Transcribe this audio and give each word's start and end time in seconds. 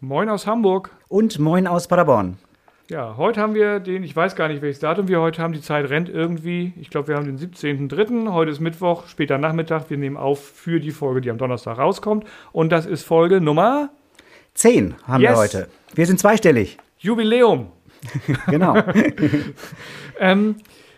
Moin 0.00 0.28
aus 0.28 0.46
Hamburg. 0.46 0.90
Und 1.08 1.38
moin 1.38 1.66
aus 1.66 1.88
Paderborn. 1.88 2.38
Ja, 2.88 3.16
heute 3.16 3.40
haben 3.40 3.54
wir 3.54 3.80
den, 3.80 4.04
ich 4.04 4.14
weiß 4.14 4.36
gar 4.36 4.48
nicht, 4.48 4.62
welches 4.62 4.78
Datum 4.78 5.08
wir 5.08 5.20
heute 5.20 5.42
haben. 5.42 5.52
Die 5.52 5.60
Zeit 5.60 5.88
rennt 5.90 6.08
irgendwie. 6.08 6.72
Ich 6.80 6.90
glaube, 6.90 7.08
wir 7.08 7.16
haben 7.16 7.24
den 7.24 7.38
17.03. 7.38 8.32
Heute 8.32 8.50
ist 8.52 8.60
Mittwoch, 8.60 9.06
später 9.08 9.38
Nachmittag. 9.38 9.90
Wir 9.90 9.96
nehmen 9.96 10.16
auf 10.16 10.38
für 10.40 10.78
die 10.78 10.92
Folge, 10.92 11.20
die 11.20 11.30
am 11.30 11.38
Donnerstag 11.38 11.78
rauskommt. 11.78 12.24
Und 12.52 12.70
das 12.70 12.86
ist 12.86 13.02
Folge 13.02 13.40
Nummer 13.40 13.90
10 14.54 14.94
haben 15.08 15.22
Yes. 15.22 15.32
wir 15.32 15.36
heute. 15.38 15.68
Wir 15.94 16.06
sind 16.06 16.20
zweistellig. 16.20 16.78
Jubiläum. 16.98 17.68
Genau. 18.50 18.76
Ähm, 20.18 20.56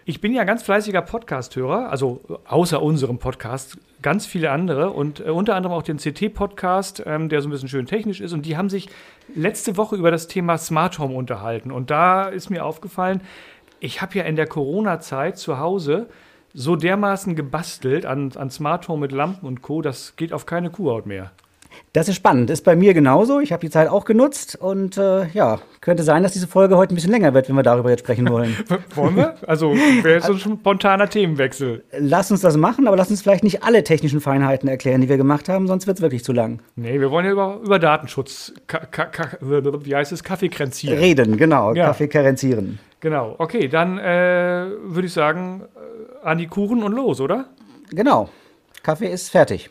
ich 0.08 0.22
bin 0.22 0.32
ja 0.32 0.44
ganz 0.44 0.62
fleißiger 0.62 1.02
Podcast-Hörer, 1.02 1.90
also 1.90 2.22
außer 2.46 2.80
unserem 2.80 3.18
Podcast 3.18 3.76
ganz 4.00 4.24
viele 4.24 4.50
andere 4.50 4.88
und 4.88 5.20
äh, 5.20 5.24
unter 5.24 5.54
anderem 5.54 5.76
auch 5.76 5.82
den 5.82 5.98
CT-Podcast, 5.98 7.02
ähm, 7.04 7.28
der 7.28 7.42
so 7.42 7.48
ein 7.48 7.50
bisschen 7.50 7.68
schön 7.68 7.84
technisch 7.84 8.22
ist. 8.22 8.32
Und 8.32 8.46
die 8.46 8.56
haben 8.56 8.70
sich 8.70 8.88
letzte 9.34 9.76
Woche 9.76 9.96
über 9.96 10.10
das 10.10 10.26
Thema 10.26 10.56
Smart 10.56 10.98
Home 10.98 11.14
unterhalten. 11.14 11.70
Und 11.70 11.90
da 11.90 12.24
ist 12.24 12.48
mir 12.48 12.64
aufgefallen, 12.64 13.20
ich 13.80 14.00
habe 14.00 14.16
ja 14.16 14.24
in 14.24 14.36
der 14.36 14.46
Corona-Zeit 14.46 15.36
zu 15.36 15.58
Hause 15.58 16.08
so 16.54 16.74
dermaßen 16.74 17.36
gebastelt 17.36 18.06
an, 18.06 18.32
an 18.34 18.48
Smart 18.48 18.88
Home 18.88 19.02
mit 19.02 19.12
Lampen 19.12 19.46
und 19.46 19.60
Co., 19.60 19.82
das 19.82 20.16
geht 20.16 20.32
auf 20.32 20.46
keine 20.46 20.70
Kuhhaut 20.70 21.04
mehr. 21.04 21.32
Das 21.92 22.08
ist 22.08 22.16
spannend. 22.16 22.50
Ist 22.50 22.64
bei 22.64 22.76
mir 22.76 22.94
genauso. 22.94 23.40
Ich 23.40 23.52
habe 23.52 23.60
die 23.60 23.70
Zeit 23.70 23.88
auch 23.88 24.04
genutzt. 24.04 24.56
Und 24.56 24.98
äh, 24.98 25.26
ja, 25.28 25.60
könnte 25.80 26.02
sein, 26.02 26.22
dass 26.22 26.32
diese 26.32 26.46
Folge 26.46 26.76
heute 26.76 26.94
ein 26.94 26.96
bisschen 26.96 27.10
länger 27.10 27.34
wird, 27.34 27.48
wenn 27.48 27.56
wir 27.56 27.62
darüber 27.62 27.90
jetzt 27.90 28.00
sprechen 28.00 28.28
wollen. 28.28 28.56
Wollen 28.94 29.16
wir? 29.16 29.34
Also 29.46 29.72
wäre 29.74 30.20
so 30.20 30.32
ein 30.32 30.38
spontaner 30.38 31.08
Themenwechsel. 31.08 31.84
lass 31.98 32.30
uns 32.30 32.40
das 32.40 32.56
machen, 32.56 32.86
aber 32.86 32.96
lass 32.96 33.10
uns 33.10 33.22
vielleicht 33.22 33.44
nicht 33.44 33.62
alle 33.62 33.84
technischen 33.84 34.20
Feinheiten 34.20 34.68
erklären, 34.68 35.00
die 35.00 35.08
wir 35.08 35.16
gemacht 35.16 35.48
haben, 35.48 35.66
sonst 35.66 35.86
wird 35.86 35.98
es 35.98 36.02
wirklich 36.02 36.24
zu 36.24 36.32
lang. 36.32 36.60
Nee, 36.76 37.00
wir 37.00 37.10
wollen 37.10 37.26
ja 37.26 37.32
über, 37.32 37.60
über 37.64 37.78
Datenschutz, 37.78 38.52
ka, 38.66 38.78
ka, 38.78 39.06
ka, 39.06 39.38
wie 39.40 39.94
heißt 39.94 40.12
es, 40.12 40.22
Kaffee 40.22 40.48
kränzieren. 40.48 40.98
Reden, 40.98 41.36
genau. 41.36 41.74
Ja. 41.74 41.86
Kaffee 41.86 42.08
karenzieren. 42.08 42.78
Genau, 43.00 43.36
okay, 43.38 43.68
dann 43.68 43.98
äh, 43.98 44.66
würde 44.82 45.06
ich 45.06 45.12
sagen, 45.12 45.62
äh, 45.76 46.26
an 46.26 46.38
die 46.38 46.48
Kuchen 46.48 46.82
und 46.82 46.92
los, 46.92 47.20
oder? 47.20 47.46
Genau. 47.90 48.28
Kaffee 48.82 49.08
ist 49.08 49.30
fertig. 49.30 49.70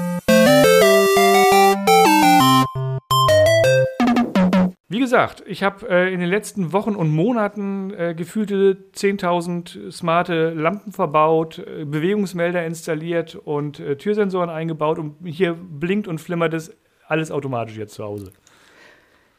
Gesagt, 5.11 5.43
ich 5.45 5.61
habe 5.61 5.89
äh, 5.89 6.13
in 6.13 6.21
den 6.21 6.29
letzten 6.29 6.71
Wochen 6.71 6.95
und 6.95 7.09
Monaten 7.09 7.93
äh, 7.93 8.15
gefühlte 8.15 8.77
10.000 8.95 9.91
smarte 9.91 10.51
Lampen 10.51 10.93
verbaut, 10.93 11.59
äh, 11.59 11.83
Bewegungsmelder 11.83 12.65
installiert 12.65 13.35
und 13.35 13.81
äh, 13.81 13.97
Türsensoren 13.97 14.49
eingebaut 14.49 14.99
und 14.99 15.17
hier 15.25 15.53
blinkt 15.53 16.07
und 16.07 16.21
flimmert 16.21 16.53
es 16.53 16.71
alles 17.09 17.29
automatisch 17.29 17.75
jetzt 17.75 17.95
zu 17.95 18.05
Hause. 18.05 18.31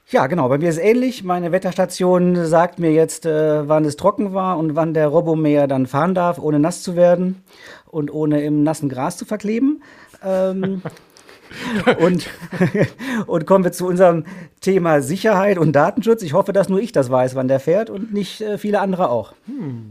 Ja, 0.08 0.26
genau. 0.26 0.50
Bei 0.50 0.58
mir 0.58 0.68
ist 0.68 0.76
es 0.76 0.82
ähnlich. 0.82 1.24
Meine 1.24 1.52
Wetterstation 1.52 2.44
sagt 2.44 2.78
mir 2.78 2.92
jetzt, 2.92 3.24
äh, 3.24 3.66
wann 3.66 3.86
es 3.86 3.96
trocken 3.96 4.34
war 4.34 4.58
und 4.58 4.76
wann 4.76 4.92
der 4.92 5.08
Robomäher 5.08 5.68
dann 5.68 5.86
fahren 5.86 6.14
darf, 6.14 6.38
ohne 6.38 6.58
nass 6.58 6.82
zu 6.82 6.96
werden 6.96 7.42
und 7.86 8.12
ohne 8.12 8.42
im 8.42 8.62
nassen 8.62 8.90
Gras 8.90 9.16
zu 9.16 9.24
verkleben. 9.24 9.82
Ähm, 10.22 10.82
und, 11.98 12.28
und 13.26 13.46
kommen 13.46 13.64
wir 13.64 13.72
zu 13.72 13.86
unserem 13.86 14.24
Thema 14.60 15.00
Sicherheit 15.02 15.58
und 15.58 15.72
Datenschutz. 15.72 16.22
Ich 16.22 16.32
hoffe, 16.32 16.52
dass 16.52 16.68
nur 16.68 16.80
ich 16.80 16.92
das 16.92 17.10
weiß, 17.10 17.34
wann 17.34 17.48
der 17.48 17.60
fährt 17.60 17.90
und 17.90 18.12
nicht 18.12 18.40
äh, 18.40 18.58
viele 18.58 18.80
andere 18.80 19.10
auch. 19.10 19.32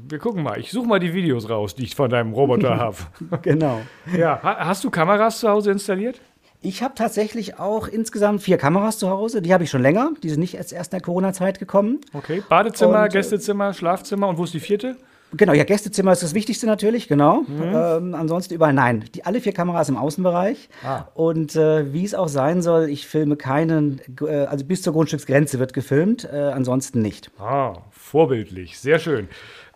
Wir 0.07 0.19
gucken 0.19 0.43
mal. 0.43 0.59
Ich 0.59 0.71
suche 0.71 0.87
mal 0.87 0.99
die 0.99 1.13
Videos 1.13 1.49
raus, 1.49 1.75
die 1.75 1.83
ich 1.83 1.95
von 1.95 2.09
deinem 2.09 2.33
Roboter 2.33 2.77
habe. 2.77 2.97
Genau. 3.41 3.81
Ja, 4.17 4.39
ha 4.41 4.57
hast 4.65 4.83
du 4.83 4.89
Kameras 4.89 5.39
zu 5.39 5.49
Hause 5.49 5.71
installiert? 5.71 6.19
Ich 6.63 6.83
habe 6.83 6.93
tatsächlich 6.93 7.57
auch 7.59 7.87
insgesamt 7.87 8.43
vier 8.43 8.57
Kameras 8.57 8.99
zu 8.99 9.09
Hause. 9.09 9.41
Die 9.41 9.51
habe 9.51 9.63
ich 9.63 9.71
schon 9.71 9.81
länger. 9.81 10.11
Die 10.21 10.29
sind 10.29 10.39
nicht 10.39 10.53
erst 10.53 10.71
erst 10.71 10.93
in 10.93 10.99
der 10.99 11.05
Corona-Zeit 11.05 11.57
gekommen. 11.57 11.99
Okay. 12.13 12.43
Badezimmer, 12.47 12.99
Und, 13.01 13.05
äh, 13.07 13.09
Gästezimmer, 13.09 13.73
Schlafzimmer 13.73 14.27
und 14.27 14.37
wo 14.37 14.43
ist 14.43 14.53
die 14.53 14.59
vierte? 14.59 14.95
Genau, 15.33 15.53
ja, 15.53 15.63
Gästezimmer 15.63 16.11
ist 16.11 16.23
das 16.23 16.33
Wichtigste 16.33 16.65
natürlich, 16.65 17.07
genau. 17.07 17.43
Ähm, 17.49 18.15
ansonsten 18.15 18.53
überall 18.53 18.73
nein. 18.73 19.05
Die, 19.15 19.23
alle 19.23 19.39
vier 19.39 19.53
Kameras 19.53 19.87
im 19.87 19.95
Außenbereich. 19.95 20.69
Ah. 20.83 21.05
Und 21.13 21.55
äh, 21.55 21.93
wie 21.93 22.03
es 22.03 22.13
auch 22.13 22.27
sein 22.27 22.61
soll, 22.61 22.89
ich 22.89 23.07
filme 23.07 23.37
keinen, 23.37 24.01
äh, 24.21 24.45
also 24.45 24.65
bis 24.65 24.81
zur 24.81 24.91
Grundstücksgrenze 24.93 25.57
wird 25.59 25.73
gefilmt, 25.73 26.27
äh, 26.31 26.51
ansonsten 26.53 27.01
nicht. 27.01 27.31
Ah, 27.39 27.75
vorbildlich, 27.91 28.77
sehr 28.79 28.99
schön. 28.99 29.29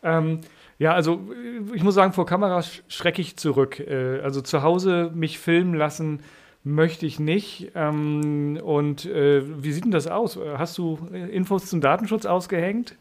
Ähm, 0.03 0.41
ja, 0.77 0.93
also 0.93 1.21
ich 1.73 1.83
muss 1.83 1.95
sagen, 1.95 2.11
vor 2.11 2.25
Kameras 2.25 2.67
sch- 2.67 2.81
schrecke 2.89 3.21
ich 3.21 3.37
zurück. 3.37 3.79
Äh, 3.79 4.19
also 4.21 4.41
zu 4.41 4.61
Hause 4.61 5.09
mich 5.15 5.39
filmen 5.39 5.73
lassen 5.73 6.19
möchte 6.65 7.05
ich 7.05 7.17
nicht. 7.19 7.71
Ähm, 7.75 8.59
und 8.61 9.05
äh, 9.05 9.41
wie 9.63 9.71
sieht 9.71 9.85
denn 9.85 9.91
das 9.91 10.07
aus? 10.07 10.37
Hast 10.57 10.77
du 10.77 10.99
äh, 11.13 11.29
Infos 11.29 11.67
zum 11.67 11.79
Datenschutz 11.79 12.25
ausgehängt? 12.25 12.95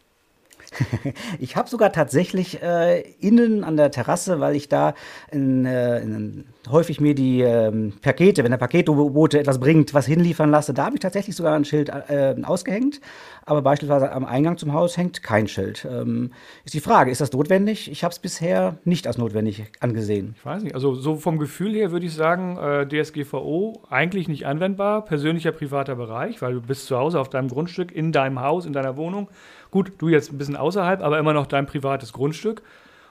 Ich 1.38 1.56
habe 1.56 1.68
sogar 1.68 1.92
tatsächlich 1.92 2.62
äh, 2.62 3.00
innen 3.20 3.64
an 3.64 3.76
der 3.76 3.90
Terrasse, 3.90 4.40
weil 4.40 4.56
ich 4.56 4.68
da 4.68 4.94
in, 5.30 5.66
äh, 5.66 6.00
in, 6.00 6.44
häufig 6.70 7.00
mir 7.00 7.14
die 7.14 7.40
ähm, 7.42 7.92
Pakete, 8.02 8.44
wenn 8.44 8.50
der 8.50 8.58
Paketbote 8.58 9.38
etwas 9.38 9.58
bringt, 9.58 9.94
was 9.94 10.06
hinliefern 10.06 10.50
lasse, 10.50 10.74
da 10.74 10.86
habe 10.86 10.96
ich 10.96 11.00
tatsächlich 11.00 11.36
sogar 11.36 11.54
ein 11.54 11.64
Schild 11.64 11.88
äh, 11.88 12.34
ausgehängt. 12.42 13.00
Aber 13.46 13.62
beispielsweise 13.62 14.10
am 14.12 14.24
Eingang 14.24 14.56
zum 14.56 14.72
Haus 14.72 14.96
hängt 14.96 15.22
kein 15.22 15.48
Schild. 15.48 15.86
Ähm, 15.90 16.32
ist 16.64 16.74
die 16.74 16.80
Frage, 16.80 17.10
ist 17.10 17.20
das 17.20 17.32
notwendig? 17.32 17.90
Ich 17.90 18.02
habe 18.02 18.12
es 18.12 18.18
bisher 18.18 18.76
nicht 18.84 19.06
als 19.06 19.18
notwendig 19.18 19.64
angesehen. 19.80 20.34
Ich 20.38 20.46
weiß 20.46 20.62
nicht. 20.62 20.74
Also 20.74 20.94
so 20.94 21.16
vom 21.16 21.38
Gefühl 21.38 21.74
her 21.74 21.92
würde 21.92 22.06
ich 22.06 22.14
sagen, 22.14 22.56
äh, 22.56 22.86
DSGVO 22.86 23.82
eigentlich 23.90 24.28
nicht 24.28 24.46
anwendbar, 24.46 25.04
persönlicher 25.04 25.52
privater 25.52 25.96
Bereich, 25.96 26.40
weil 26.40 26.54
du 26.54 26.60
bist 26.62 26.86
zu 26.86 26.96
Hause 26.96 27.20
auf 27.20 27.28
deinem 27.28 27.48
Grundstück, 27.48 27.92
in 27.92 28.12
deinem 28.12 28.40
Haus, 28.40 28.64
in 28.64 28.72
deiner 28.72 28.96
Wohnung. 28.96 29.28
Gut, 29.74 29.94
du 29.98 30.08
jetzt 30.08 30.32
ein 30.32 30.38
bisschen 30.38 30.54
außerhalb, 30.54 31.02
aber 31.02 31.18
immer 31.18 31.32
noch 31.32 31.48
dein 31.48 31.66
privates 31.66 32.12
Grundstück. 32.12 32.62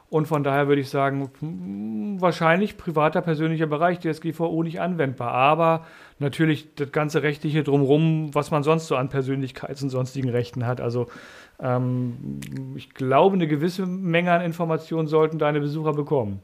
Und 0.09 0.29
von 0.29 0.45
daher 0.45 0.69
würde 0.69 0.79
ich 0.79 0.89
sagen, 0.89 1.29
hm, 1.41 2.21
wahrscheinlich 2.21 2.77
privater 2.77 3.19
persönlicher 3.19 3.67
Bereich, 3.67 3.99
DSGVO 3.99 4.63
nicht 4.63 4.79
anwendbar. 4.79 5.33
Aber 5.33 5.85
natürlich 6.19 6.73
das 6.75 6.93
ganze 6.93 7.21
Rechtliche 7.21 7.63
drumherum, 7.63 8.33
was 8.33 8.49
man 8.49 8.63
sonst 8.63 8.87
so 8.87 8.95
an 8.95 9.09
Persönlichkeits- 9.09 9.83
und 9.83 9.89
sonstigen 9.89 10.29
Rechten 10.29 10.65
hat. 10.65 10.79
Also 10.79 11.07
ähm, 11.59 12.39
ich 12.77 12.93
glaube, 12.93 13.35
eine 13.35 13.49
gewisse 13.49 13.85
Menge 13.85 14.31
an 14.31 14.39
Informationen 14.39 15.09
sollten 15.09 15.39
deine 15.39 15.59
Besucher 15.59 15.91
bekommen. 15.91 16.39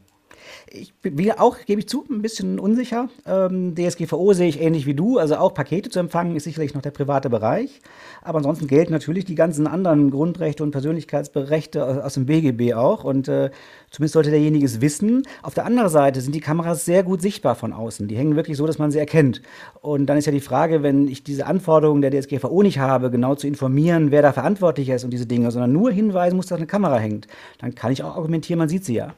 Ich 0.72 0.94
bin 0.96 1.32
auch, 1.32 1.58
gebe 1.66 1.82
ich 1.82 1.88
zu, 1.88 2.06
ein 2.10 2.22
bisschen 2.22 2.60
unsicher. 2.60 3.10
Ähm, 3.26 3.76
DSGVO 3.76 4.34
sehe 4.34 4.48
ich 4.50 4.62
ähnlich 4.62 4.86
wie 4.86 4.94
du. 4.94 5.18
Also 5.18 5.38
auch 5.38 5.54
Pakete 5.54 5.90
zu 5.90 6.00
empfangen 6.00 6.36
ist 6.36 6.44
sicherlich 6.44 6.74
noch 6.74 6.82
der 6.82 6.92
private 6.92 7.30
Bereich. 7.30 7.82
Aber 8.22 8.38
ansonsten 8.38 8.68
gelten 8.68 8.92
natürlich 8.92 9.26
die 9.26 9.36
ganzen 9.36 9.68
anderen 9.68 10.12
Grundrechte 10.12 10.64
und 10.64 10.72
Persönlichkeitsrechte 10.72 11.86
aus, 11.86 11.98
aus 11.98 12.14
dem 12.16 12.26
BGB 12.26 12.74
auch. 12.74 13.04
Und 13.04 13.28
äh, 13.28 13.50
zumindest 13.92 14.14
sollte 14.14 14.30
derjenige 14.30 14.66
es 14.66 14.82
wissen. 14.82 15.24
Auf 15.42 15.54
der 15.54 15.66
anderen 15.66 15.90
Seite 15.90 16.22
sind 16.22 16.36
die 16.36 16.42
Kameras 16.42 16.86
sehr 16.86 17.04
gut 17.04 17.22
sichtbar 17.22 17.56
von 17.56 17.74
außen. 17.74 18.08
Die 18.08 18.18
hängen 18.18 18.36
wirklich 18.36 18.58
so, 18.58 18.68
dass 18.68 18.78
man 18.78 18.92
sie 18.92 19.00
erkennt. 19.00 19.42
Und 19.82 20.08
dann 20.08 20.18
ist 20.18 20.26
ja 20.26 20.32
die 20.32 20.40
Frage, 20.40 20.84
wenn 20.84 21.08
ich 21.08 21.24
diese 21.24 21.46
Anforderungen 21.46 22.02
der 22.02 22.12
DSGVO 22.12 22.64
nicht 22.64 22.80
habe, 22.80 23.12
genau 23.12 23.36
zu 23.36 23.48
informieren, 23.48 24.12
wer 24.12 24.22
da 24.22 24.34
verantwortlich 24.34 24.90
ist 24.90 25.04
und 25.04 25.12
diese 25.12 25.26
Dinge, 25.26 25.52
sondern 25.52 25.72
nur 25.72 25.92
hinweisen 25.92 26.36
muss, 26.36 26.48
dass 26.48 26.58
eine 26.58 26.68
Kamera 26.68 26.98
hängt, 26.98 27.28
dann 27.60 27.76
kann 27.76 27.92
ich 27.92 28.04
auch 28.04 28.16
argumentieren, 28.16 28.60
man 28.60 28.70
sieht 28.70 28.86
sie 28.86 28.96
ja. 28.96 29.14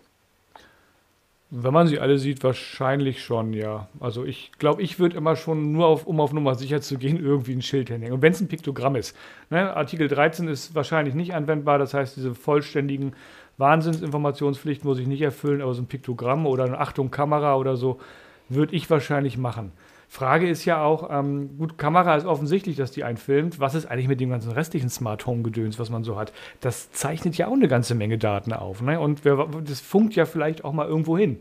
Wenn 1.53 1.73
man 1.73 1.87
sie 1.87 1.99
alle 1.99 2.17
sieht, 2.17 2.45
wahrscheinlich 2.45 3.21
schon, 3.21 3.51
ja. 3.51 3.89
Also 3.99 4.23
ich 4.23 4.53
glaube, 4.57 4.81
ich 4.81 4.99
würde 4.99 5.17
immer 5.17 5.35
schon 5.35 5.73
nur 5.73 5.85
auf, 5.85 6.07
um 6.07 6.21
auf 6.21 6.31
Nummer 6.31 6.55
sicher 6.55 6.79
zu 6.79 6.97
gehen, 6.97 7.19
irgendwie 7.23 7.53
ein 7.53 7.61
Schild 7.61 7.89
hinhängen. 7.89 8.13
Und 8.13 8.21
wenn 8.21 8.31
es 8.31 8.39
ein 8.39 8.47
Piktogramm 8.47 8.95
ist. 8.95 9.17
Ne? 9.49 9.75
Artikel 9.75 10.07
13 10.07 10.47
ist 10.47 10.73
wahrscheinlich 10.75 11.13
nicht 11.13 11.33
anwendbar, 11.33 11.77
das 11.77 11.93
heißt, 11.93 12.15
diese 12.15 12.33
vollständigen 12.35 13.13
Wahnsinnsinformationspflichten 13.57 14.89
muss 14.89 14.97
ich 14.97 15.07
nicht 15.07 15.21
erfüllen, 15.21 15.61
aber 15.61 15.73
so 15.73 15.81
ein 15.81 15.87
Piktogramm 15.87 16.47
oder 16.47 16.63
eine 16.63 16.79
Achtung 16.79 17.11
Kamera 17.11 17.57
oder 17.57 17.75
so 17.75 17.99
würde 18.47 18.73
ich 18.73 18.89
wahrscheinlich 18.89 19.37
machen. 19.37 19.73
Frage 20.13 20.49
ist 20.49 20.65
ja 20.65 20.83
auch, 20.83 21.09
ähm, 21.09 21.57
gut, 21.57 21.77
Kamera 21.77 22.17
ist 22.17 22.25
offensichtlich, 22.25 22.75
dass 22.75 22.91
die 22.91 23.05
einen 23.05 23.15
filmt. 23.15 23.61
Was 23.61 23.75
ist 23.75 23.85
eigentlich 23.85 24.09
mit 24.09 24.19
dem 24.19 24.29
ganzen 24.29 24.51
restlichen 24.51 24.89
Smart 24.89 25.25
Home 25.25 25.41
Gedöns, 25.41 25.79
was 25.79 25.89
man 25.89 26.03
so 26.03 26.19
hat? 26.19 26.33
Das 26.59 26.91
zeichnet 26.91 27.37
ja 27.37 27.47
auch 27.47 27.53
eine 27.53 27.69
ganze 27.69 27.95
Menge 27.95 28.17
Daten 28.17 28.51
auf. 28.51 28.81
Ne? 28.81 28.99
Und 28.99 29.23
wer, 29.23 29.47
das 29.63 29.79
funkt 29.79 30.13
ja 30.15 30.25
vielleicht 30.25 30.65
auch 30.65 30.73
mal 30.73 30.85
irgendwo 30.85 31.17
hin. 31.17 31.37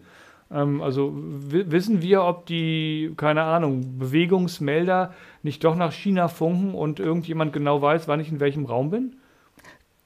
Ähm, 0.53 0.83
also 0.83 1.13
wi- 1.17 1.65
wissen 1.73 2.01
wir, 2.01 2.23
ob 2.23 2.47
die, 2.47 3.13
keine 3.17 3.43
Ahnung, 3.43 3.99
Bewegungsmelder 3.99 5.15
nicht 5.43 5.65
doch 5.65 5.75
nach 5.75 5.93
China 5.93 6.29
funken 6.29 6.73
und 6.73 7.01
irgendjemand 7.01 7.53
genau 7.53 7.83
weiß, 7.83 8.07
wann 8.07 8.21
ich 8.21 8.31
in 8.31 8.39
welchem 8.39 8.67
Raum 8.67 8.91
bin? 8.91 9.17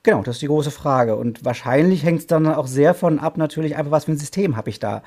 Genau, 0.04 0.22
das 0.22 0.36
ist 0.36 0.42
die 0.42 0.48
große 0.48 0.70
Frage. 0.70 1.16
Und 1.16 1.44
wahrscheinlich 1.44 2.02
hängt 2.04 2.20
es 2.20 2.26
dann 2.26 2.46
auch 2.46 2.66
sehr 2.66 2.94
von 2.94 3.18
ab, 3.18 3.36
natürlich 3.36 3.76
einfach, 3.76 3.92
was 3.92 4.06
für 4.06 4.12
ein 4.12 4.18
System 4.18 4.56
habe 4.56 4.70
ich 4.70 4.78
da. 4.78 5.02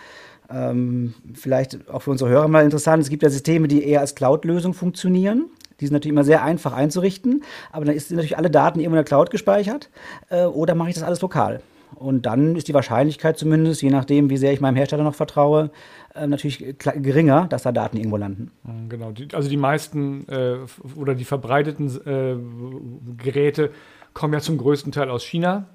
Ähm, 0.49 1.13
vielleicht 1.33 1.89
auch 1.89 2.01
für 2.01 2.11
unsere 2.11 2.29
Hörer 2.29 2.47
mal 2.47 2.63
interessant, 2.63 3.03
es 3.03 3.09
gibt 3.09 3.23
ja 3.23 3.29
Systeme, 3.29 3.67
die 3.67 3.83
eher 3.83 3.99
als 3.99 4.15
Cloud-Lösung 4.15 4.73
funktionieren. 4.73 5.45
Die 5.79 5.85
sind 5.85 5.93
natürlich 5.93 6.13
immer 6.13 6.23
sehr 6.23 6.43
einfach 6.43 6.73
einzurichten, 6.73 7.43
aber 7.71 7.85
dann 7.85 7.99
sind 7.99 8.15
natürlich 8.15 8.37
alle 8.37 8.49
Daten 8.49 8.79
irgendwo 8.79 8.95
in 8.95 9.03
der 9.03 9.03
Cloud 9.03 9.29
gespeichert. 9.29 9.89
Äh, 10.29 10.45
oder 10.45 10.73
mache 10.75 10.89
ich 10.89 10.95
das 10.95 11.03
alles 11.03 11.21
lokal? 11.21 11.61
Und 11.95 12.25
dann 12.25 12.55
ist 12.55 12.67
die 12.67 12.73
Wahrscheinlichkeit 12.73 13.37
zumindest, 13.37 13.81
je 13.81 13.89
nachdem, 13.89 14.29
wie 14.29 14.37
sehr 14.37 14.51
ich 14.53 14.59
meinem 14.59 14.75
Hersteller 14.75 15.03
noch 15.03 15.15
vertraue, 15.15 15.71
äh, 16.15 16.27
natürlich 16.27 16.77
geringer, 16.77 17.47
dass 17.47 17.63
da 17.63 17.71
Daten 17.71 17.97
irgendwo 17.97 18.17
landen. 18.17 18.51
Genau, 18.89 19.11
die, 19.11 19.27
also 19.33 19.49
die 19.49 19.57
meisten 19.57 20.27
äh, 20.27 20.57
oder 20.95 21.15
die 21.15 21.25
verbreiteten 21.25 21.87
äh, 22.05 23.21
Geräte 23.23 23.71
kommen 24.13 24.33
ja 24.33 24.39
zum 24.39 24.57
größten 24.57 24.91
Teil 24.91 25.09
aus 25.09 25.23
China. 25.23 25.65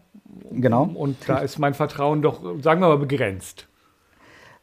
Genau. 0.50 0.84
Und 0.94 1.16
da 1.26 1.38
ist 1.38 1.58
mein 1.58 1.74
Vertrauen 1.74 2.22
doch, 2.22 2.42
sagen 2.60 2.80
wir 2.80 2.88
mal, 2.88 2.98
begrenzt. 2.98 3.69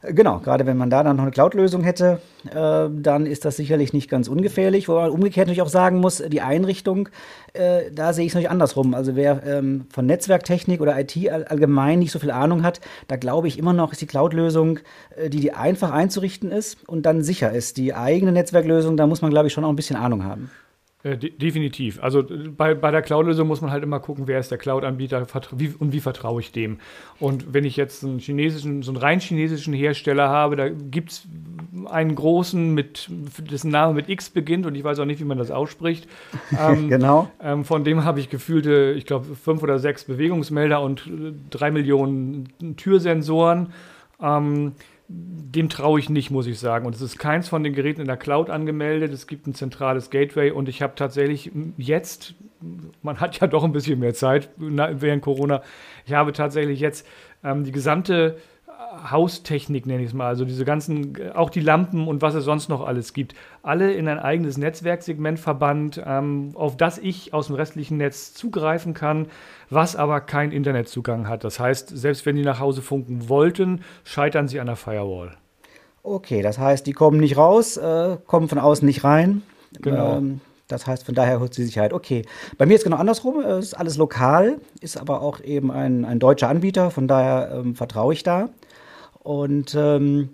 Genau, 0.02 0.38
gerade 0.38 0.64
wenn 0.64 0.78
man 0.78 0.88
da 0.88 1.02
dann 1.02 1.16
noch 1.16 1.24
eine 1.24 1.30
Cloud-Lösung 1.30 1.82
hätte, 1.82 2.22
äh, 2.46 2.88
dann 2.90 3.26
ist 3.26 3.44
das 3.44 3.56
sicherlich 3.56 3.92
nicht 3.92 4.08
ganz 4.08 4.28
ungefährlich. 4.28 4.88
Wo 4.88 4.94
man 4.94 5.10
umgekehrt 5.10 5.46
natürlich 5.46 5.60
auch 5.60 5.68
sagen 5.68 5.98
muss, 6.00 6.22
die 6.26 6.40
Einrichtung, 6.40 7.10
äh, 7.52 7.90
da 7.92 8.14
sehe 8.14 8.24
ich 8.24 8.30
es 8.30 8.34
natürlich 8.34 8.48
andersrum. 8.48 8.94
Also 8.94 9.14
wer 9.14 9.46
ähm, 9.46 9.84
von 9.92 10.06
Netzwerktechnik 10.06 10.80
oder 10.80 10.98
IT 10.98 11.18
allgemein 11.28 11.98
nicht 11.98 12.12
so 12.12 12.18
viel 12.18 12.30
Ahnung 12.30 12.62
hat, 12.62 12.80
da 13.08 13.16
glaube 13.16 13.48
ich 13.48 13.58
immer 13.58 13.74
noch, 13.74 13.92
ist 13.92 14.00
die 14.00 14.06
Cloud-Lösung, 14.06 14.78
äh, 15.16 15.28
die, 15.28 15.40
die 15.40 15.52
einfach 15.52 15.90
einzurichten 15.90 16.50
ist 16.50 16.88
und 16.88 17.04
dann 17.04 17.22
sicher 17.22 17.52
ist. 17.52 17.76
Die 17.76 17.92
eigene 17.92 18.32
Netzwerklösung, 18.32 18.96
da 18.96 19.06
muss 19.06 19.20
man, 19.20 19.30
glaube 19.30 19.48
ich, 19.48 19.52
schon 19.52 19.64
auch 19.64 19.70
ein 19.70 19.76
bisschen 19.76 19.96
Ahnung 19.96 20.24
haben. 20.24 20.50
Äh, 21.02 21.16
de 21.16 21.30
definitiv. 21.30 22.02
Also 22.02 22.22
bei, 22.56 22.74
bei 22.74 22.90
der 22.90 23.00
Cloud-Lösung 23.00 23.48
muss 23.48 23.62
man 23.62 23.70
halt 23.70 23.82
immer 23.82 24.00
gucken, 24.00 24.26
wer 24.26 24.38
ist 24.38 24.50
der 24.50 24.58
Cloud-Anbieter 24.58 25.26
und 25.78 25.92
wie 25.92 26.00
vertraue 26.00 26.40
ich 26.42 26.52
dem. 26.52 26.78
Und 27.18 27.54
wenn 27.54 27.64
ich 27.64 27.76
jetzt 27.76 28.04
einen 28.04 28.18
chinesischen, 28.18 28.82
so 28.82 28.90
einen 28.92 28.98
rein 28.98 29.20
chinesischen 29.20 29.72
Hersteller 29.72 30.28
habe, 30.28 30.56
da 30.56 30.68
gibt 30.68 31.12
es 31.12 31.28
einen 31.86 32.14
großen, 32.14 32.74
mit, 32.74 33.08
dessen 33.50 33.70
Name 33.70 33.94
mit 33.94 34.10
X 34.10 34.28
beginnt 34.28 34.66
und 34.66 34.74
ich 34.74 34.84
weiß 34.84 34.98
auch 34.98 35.06
nicht, 35.06 35.20
wie 35.20 35.24
man 35.24 35.38
das 35.38 35.50
ausspricht. 35.50 36.06
Ähm, 36.58 36.88
genau. 36.88 37.30
Ähm, 37.40 37.64
von 37.64 37.84
dem 37.84 38.04
habe 38.04 38.18
ich 38.18 38.28
gefühlte, 38.28 38.92
ich 38.96 39.06
glaube, 39.06 39.34
fünf 39.36 39.62
oder 39.62 39.78
sechs 39.78 40.04
Bewegungsmelder 40.04 40.82
und 40.82 41.06
äh, 41.06 41.32
drei 41.48 41.70
Millionen 41.70 42.48
Türsensoren. 42.76 43.72
Ähm, 44.20 44.72
dem 45.12 45.68
traue 45.68 45.98
ich 45.98 46.08
nicht, 46.08 46.30
muss 46.30 46.46
ich 46.46 46.60
sagen. 46.60 46.86
Und 46.86 46.94
es 46.94 47.00
ist 47.00 47.18
keins 47.18 47.48
von 47.48 47.64
den 47.64 47.74
Geräten 47.74 48.00
in 48.00 48.06
der 48.06 48.16
Cloud 48.16 48.50
angemeldet. 48.50 49.12
Es 49.12 49.26
gibt 49.26 49.48
ein 49.48 49.54
zentrales 49.54 50.10
Gateway 50.10 50.52
und 50.52 50.68
ich 50.68 50.82
habe 50.82 50.94
tatsächlich 50.94 51.50
jetzt, 51.76 52.34
man 53.02 53.20
hat 53.20 53.40
ja 53.40 53.48
doch 53.48 53.64
ein 53.64 53.72
bisschen 53.72 53.98
mehr 53.98 54.14
Zeit 54.14 54.50
während 54.56 55.22
Corona, 55.22 55.62
ich 56.06 56.12
habe 56.12 56.32
tatsächlich 56.32 56.78
jetzt 56.78 57.06
ähm, 57.42 57.64
die 57.64 57.72
gesamte 57.72 58.36
Haustechnik, 59.08 59.86
nenne 59.86 60.02
ich 60.02 60.08
es 60.08 60.14
mal, 60.14 60.26
also 60.26 60.44
diese 60.44 60.64
ganzen, 60.64 61.16
auch 61.34 61.50
die 61.50 61.60
Lampen 61.60 62.08
und 62.08 62.22
was 62.22 62.34
es 62.34 62.44
sonst 62.44 62.68
noch 62.68 62.84
alles 62.84 63.12
gibt, 63.12 63.34
alle 63.62 63.92
in 63.92 64.08
ein 64.08 64.18
eigenes 64.18 64.56
Netzwerksegment 64.58 65.38
verbannt, 65.38 66.02
ähm, 66.04 66.52
auf 66.54 66.76
das 66.76 66.98
ich 66.98 67.32
aus 67.32 67.46
dem 67.46 67.56
restlichen 67.56 67.96
Netz 67.96 68.34
zugreifen 68.34 68.94
kann, 68.94 69.26
was 69.70 69.96
aber 69.96 70.20
keinen 70.20 70.52
Internetzugang 70.52 71.28
hat. 71.28 71.44
Das 71.44 71.60
heißt, 71.60 71.88
selbst 71.96 72.26
wenn 72.26 72.36
die 72.36 72.44
nach 72.44 72.60
Hause 72.60 72.82
funken 72.82 73.28
wollten, 73.28 73.82
scheitern 74.04 74.48
sie 74.48 74.60
an 74.60 74.66
der 74.66 74.76
Firewall. 74.76 75.36
Okay, 76.02 76.42
das 76.42 76.58
heißt, 76.58 76.86
die 76.86 76.92
kommen 76.92 77.20
nicht 77.20 77.36
raus, 77.36 77.76
äh, 77.76 78.16
kommen 78.26 78.48
von 78.48 78.58
außen 78.58 78.86
nicht 78.86 79.04
rein. 79.04 79.42
Genau. 79.80 80.16
Ähm, 80.16 80.40
das 80.70 80.86
heißt, 80.86 81.04
von 81.04 81.14
daher 81.14 81.40
holt 81.40 81.52
sie 81.52 81.64
Sicherheit. 81.64 81.92
Okay. 81.92 82.22
Bei 82.56 82.64
mir 82.64 82.74
ist 82.74 82.84
genau 82.84 82.96
andersrum. 82.96 83.40
Es 83.40 83.66
ist 83.66 83.74
alles 83.74 83.96
lokal, 83.96 84.58
ist 84.80 84.96
aber 84.96 85.20
auch 85.20 85.40
eben 85.40 85.70
ein, 85.70 86.04
ein 86.04 86.20
deutscher 86.20 86.48
Anbieter. 86.48 86.90
Von 86.90 87.08
daher 87.08 87.50
ähm, 87.52 87.74
vertraue 87.74 88.12
ich 88.12 88.22
da. 88.22 88.50
Und 89.22 89.74
ähm, 89.74 90.30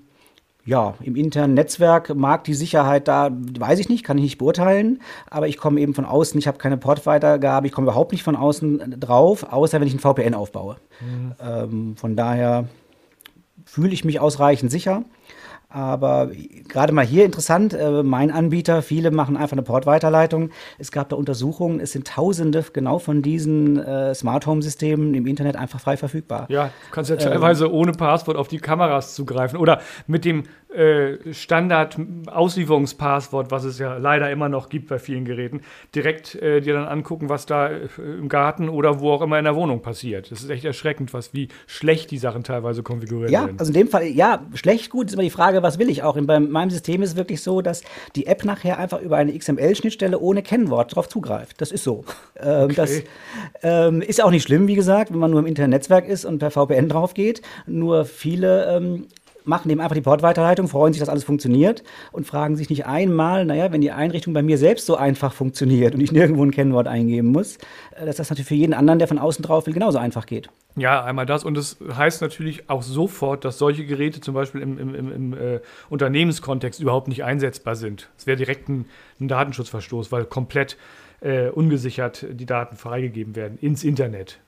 ja, 0.66 0.94
im 1.00 1.14
internen 1.14 1.54
Netzwerk 1.54 2.14
mag 2.14 2.44
die 2.44 2.54
Sicherheit 2.54 3.06
da, 3.06 3.30
weiß 3.30 3.78
ich 3.78 3.88
nicht, 3.88 4.04
kann 4.04 4.18
ich 4.18 4.24
nicht 4.24 4.38
beurteilen, 4.38 5.00
aber 5.30 5.46
ich 5.46 5.58
komme 5.58 5.80
eben 5.80 5.94
von 5.94 6.04
außen, 6.04 6.38
ich 6.38 6.48
habe 6.48 6.58
keine 6.58 6.76
Portweitergabe, 6.76 7.68
ich 7.68 7.72
komme 7.72 7.86
überhaupt 7.86 8.10
nicht 8.12 8.24
von 8.24 8.34
außen 8.34 8.96
drauf, 8.98 9.52
außer 9.52 9.80
wenn 9.80 9.86
ich 9.86 9.94
ein 9.94 10.00
VPN 10.00 10.34
aufbaue. 10.34 10.76
Mhm. 11.00 11.34
Ähm, 11.40 11.96
von 11.96 12.16
daher 12.16 12.68
fühle 13.64 13.92
ich 13.92 14.04
mich 14.04 14.18
ausreichend 14.18 14.72
sicher. 14.72 15.04
Aber 15.68 16.30
gerade 16.68 16.92
mal 16.92 17.04
hier 17.04 17.24
interessant, 17.24 17.74
äh, 17.74 18.04
mein 18.04 18.30
Anbieter, 18.30 18.82
viele 18.82 19.10
machen 19.10 19.36
einfach 19.36 19.52
eine 19.52 19.62
Portweiterleitung. 19.62 20.50
Es 20.78 20.92
gab 20.92 21.08
da 21.08 21.16
Untersuchungen, 21.16 21.80
es 21.80 21.92
sind 21.92 22.06
Tausende 22.06 22.64
genau 22.72 23.00
von 23.00 23.20
diesen 23.20 23.78
äh, 23.78 24.14
Smart 24.14 24.46
Home 24.46 24.62
Systemen 24.62 25.14
im 25.14 25.26
Internet 25.26 25.56
einfach 25.56 25.80
frei 25.80 25.96
verfügbar. 25.96 26.46
Ja, 26.50 26.66
du 26.66 26.92
kannst 26.92 27.10
ja 27.10 27.16
teilweise 27.16 27.66
ähm, 27.66 27.72
ohne 27.72 27.92
Passwort 27.92 28.36
auf 28.36 28.48
die 28.48 28.58
Kameras 28.58 29.16
zugreifen 29.16 29.58
oder 29.58 29.80
mit 30.06 30.24
dem 30.24 30.44
äh, 30.76 31.32
Standard-Auslieferungspasswort, 31.32 33.50
was 33.50 33.64
es 33.64 33.78
ja 33.78 33.96
leider 33.96 34.30
immer 34.30 34.48
noch 34.48 34.68
gibt 34.68 34.88
bei 34.88 34.98
vielen 34.98 35.24
Geräten, 35.24 35.62
direkt 35.94 36.34
äh, 36.36 36.60
dir 36.60 36.74
dann 36.74 36.86
angucken, 36.86 37.28
was 37.28 37.46
da 37.46 37.68
im 37.68 38.28
Garten 38.28 38.68
oder 38.68 39.00
wo 39.00 39.12
auch 39.12 39.22
immer 39.22 39.38
in 39.38 39.44
der 39.44 39.56
Wohnung 39.56 39.80
passiert. 39.80 40.30
Das 40.30 40.42
ist 40.42 40.50
echt 40.50 40.64
erschreckend, 40.64 41.14
was 41.14 41.32
wie 41.32 41.48
schlecht 41.66 42.10
die 42.10 42.18
Sachen 42.18 42.44
teilweise 42.44 42.82
konfiguriert 42.82 43.30
ja, 43.30 43.40
werden. 43.40 43.56
Ja, 43.56 43.60
also 43.60 43.72
in 43.72 43.78
dem 43.78 43.88
Fall, 43.88 44.04
ja, 44.04 44.44
schlecht, 44.54 44.90
gut 44.90 45.06
ist 45.06 45.14
immer 45.14 45.22
die 45.22 45.30
Frage, 45.30 45.55
was 45.62 45.78
will 45.78 45.88
ich 45.90 46.02
auch. 46.02 46.16
In, 46.16 46.26
bei 46.26 46.38
meinem 46.40 46.70
System 46.70 47.02
ist 47.02 47.10
es 47.10 47.16
wirklich 47.16 47.42
so, 47.42 47.60
dass 47.60 47.82
die 48.14 48.26
App 48.26 48.44
nachher 48.44 48.78
einfach 48.78 49.00
über 49.00 49.16
eine 49.16 49.36
XML-Schnittstelle 49.36 50.18
ohne 50.18 50.42
Kennwort 50.42 50.92
darauf 50.92 51.08
zugreift. 51.08 51.60
Das 51.60 51.72
ist 51.72 51.84
so. 51.84 52.04
Ähm, 52.38 52.64
okay. 52.64 52.74
Das 52.74 53.02
ähm, 53.62 54.02
ist 54.02 54.22
auch 54.22 54.30
nicht 54.30 54.42
schlimm, 54.42 54.68
wie 54.68 54.74
gesagt, 54.74 55.10
wenn 55.10 55.18
man 55.18 55.30
nur 55.30 55.40
im 55.40 55.46
Internetnetzwerk 55.46 56.06
ist 56.06 56.26
und 56.26 56.38
per 56.38 56.50
VPN 56.50 56.90
drauf 56.90 57.14
geht. 57.14 57.40
Nur 57.66 58.04
viele 58.04 58.76
ähm, 58.76 59.06
machen 59.46 59.68
dem 59.68 59.80
einfach 59.80 59.94
die 59.94 60.02
Portweiterleitung, 60.02 60.68
freuen 60.68 60.92
sich, 60.92 61.00
dass 61.00 61.08
alles 61.08 61.24
funktioniert 61.24 61.82
und 62.12 62.26
fragen 62.26 62.56
sich 62.56 62.68
nicht 62.70 62.86
einmal, 62.86 63.44
naja, 63.44 63.72
wenn 63.72 63.80
die 63.80 63.92
Einrichtung 63.92 64.34
bei 64.34 64.42
mir 64.42 64.58
selbst 64.58 64.86
so 64.86 64.96
einfach 64.96 65.32
funktioniert 65.32 65.94
und 65.94 66.00
ich 66.00 66.12
nirgendwo 66.12 66.44
ein 66.44 66.50
Kennwort 66.50 66.88
eingeben 66.88 67.28
muss, 67.28 67.56
äh, 67.94 68.06
dass 68.06 68.16
das 68.16 68.30
natürlich 68.30 68.48
für 68.48 68.54
jeden 68.54 68.74
anderen, 68.74 68.98
der 68.98 69.08
von 69.08 69.18
außen 69.18 69.42
drauf 69.42 69.66
will, 69.66 69.74
genauso 69.74 69.98
einfach 69.98 70.26
geht. 70.26 70.48
Ja, 70.76 71.02
einmal 71.02 71.24
das. 71.24 71.44
Und 71.44 71.56
das 71.56 71.78
heißt 71.90 72.20
natürlich 72.20 72.68
auch 72.68 72.82
sofort, 72.82 73.44
dass 73.44 73.58
solche 73.58 73.86
Geräte 73.86 74.20
zum 74.20 74.34
Beispiel 74.34 74.60
im, 74.60 74.78
im, 74.78 74.94
im, 74.94 75.12
im 75.12 75.32
äh, 75.32 75.60
Unternehmenskontext 75.88 76.80
überhaupt 76.80 77.08
nicht 77.08 77.24
einsetzbar 77.24 77.76
sind. 77.76 78.10
Es 78.18 78.26
wäre 78.26 78.36
direkt 78.36 78.68
ein, 78.68 78.84
ein, 79.18 79.28
Datenschutzverstoß, 79.28 80.12
weil 80.12 80.26
komplett 80.26 80.76
äh, 81.20 81.48
ungesichert 81.48 82.26
die 82.30 82.44
Daten 82.44 82.76
freigegeben 82.76 83.36
werden 83.36 83.58
ins 83.58 83.84
Internet. 83.84 84.38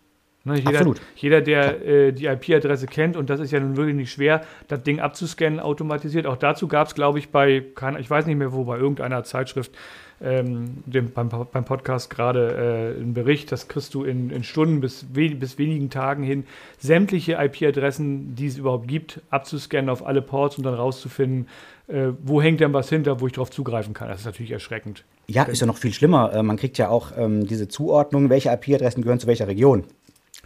Ne, 0.45 0.57
jeder, 0.57 0.71
Absolut. 0.71 1.01
jeder, 1.17 1.41
der 1.41 1.87
äh, 1.87 2.13
die 2.13 2.27
IP-Adresse 2.27 2.87
kennt, 2.87 3.17
und 3.17 3.29
das 3.29 3.41
ist 3.41 3.51
ja 3.51 3.61
nun 3.61 3.77
wirklich 3.77 3.97
nicht 3.97 4.13
schwer, 4.13 4.43
das 4.69 4.83
Ding 4.83 5.01
abzuscannen, 5.01 5.61
automatisiert. 5.61 6.27
Auch 6.27 6.37
dazu 6.37 6.69
gab 6.69 6.87
es, 6.87 6.95
glaube 6.95 7.19
ich, 7.19 7.31
bei, 7.31 7.65
ich 7.99 8.11
weiß 8.11 8.27
nicht 8.27 8.37
mehr 8.37 8.53
wo, 8.53 8.65
bei 8.65 8.79
irgendeiner 8.79 9.25
Zeitschrift, 9.25 9.73
ähm, 10.21 10.83
dem, 10.87 11.13
beim, 11.13 11.29
beim 11.29 11.65
Podcast 11.65 12.11
gerade 12.11 12.95
äh, 12.97 13.01
einen 13.01 13.15
Bericht, 13.15 13.53
das 13.53 13.69
kriegst 13.69 13.95
du 13.95 14.05
in, 14.05 14.31
in 14.31 14.43
Stunden 14.43 14.81
bis, 14.81 15.07
we 15.13 15.31
bis 15.31 15.59
wenigen 15.59 15.91
Tagen 15.91 16.23
hin, 16.23 16.45
sämtliche 16.79 17.35
IP-Adressen, 17.35 18.35
die 18.35 18.47
es 18.47 18.59
überhaupt 18.59 18.89
gibt, 18.89 19.21
abzuscannen 19.31 19.91
auf 19.91 20.05
alle 20.05 20.23
Ports 20.23 20.59
und 20.59 20.65
dann 20.65 20.75
rauszufinden, 20.75 21.47
äh, 21.87 22.09
wo 22.23 22.43
hängt 22.43 22.61
denn 22.61 22.73
was 22.73 22.89
hinter, 22.89 23.21
wo 23.21 23.27
ich 23.27 23.33
darauf 23.33 23.51
zugreifen 23.51 23.95
kann. 23.95 24.09
Das 24.09 24.21
ist 24.21 24.27
natürlich 24.27 24.51
erschreckend. 24.51 25.05
Ja, 25.29 25.45
ist 25.45 25.61
ja 25.61 25.67
noch 25.67 25.77
viel 25.77 25.93
schlimmer. 25.93 26.33
Äh, 26.33 26.43
man 26.43 26.57
kriegt 26.57 26.79
ja 26.79 26.89
auch 26.89 27.13
ähm, 27.17 27.47
diese 27.47 27.69
Zuordnung, 27.69 28.29
welche 28.29 28.51
IP-Adressen 28.51 29.03
gehören 29.03 29.21
zu 29.21 29.27
welcher 29.27 29.47
Region. 29.47 29.85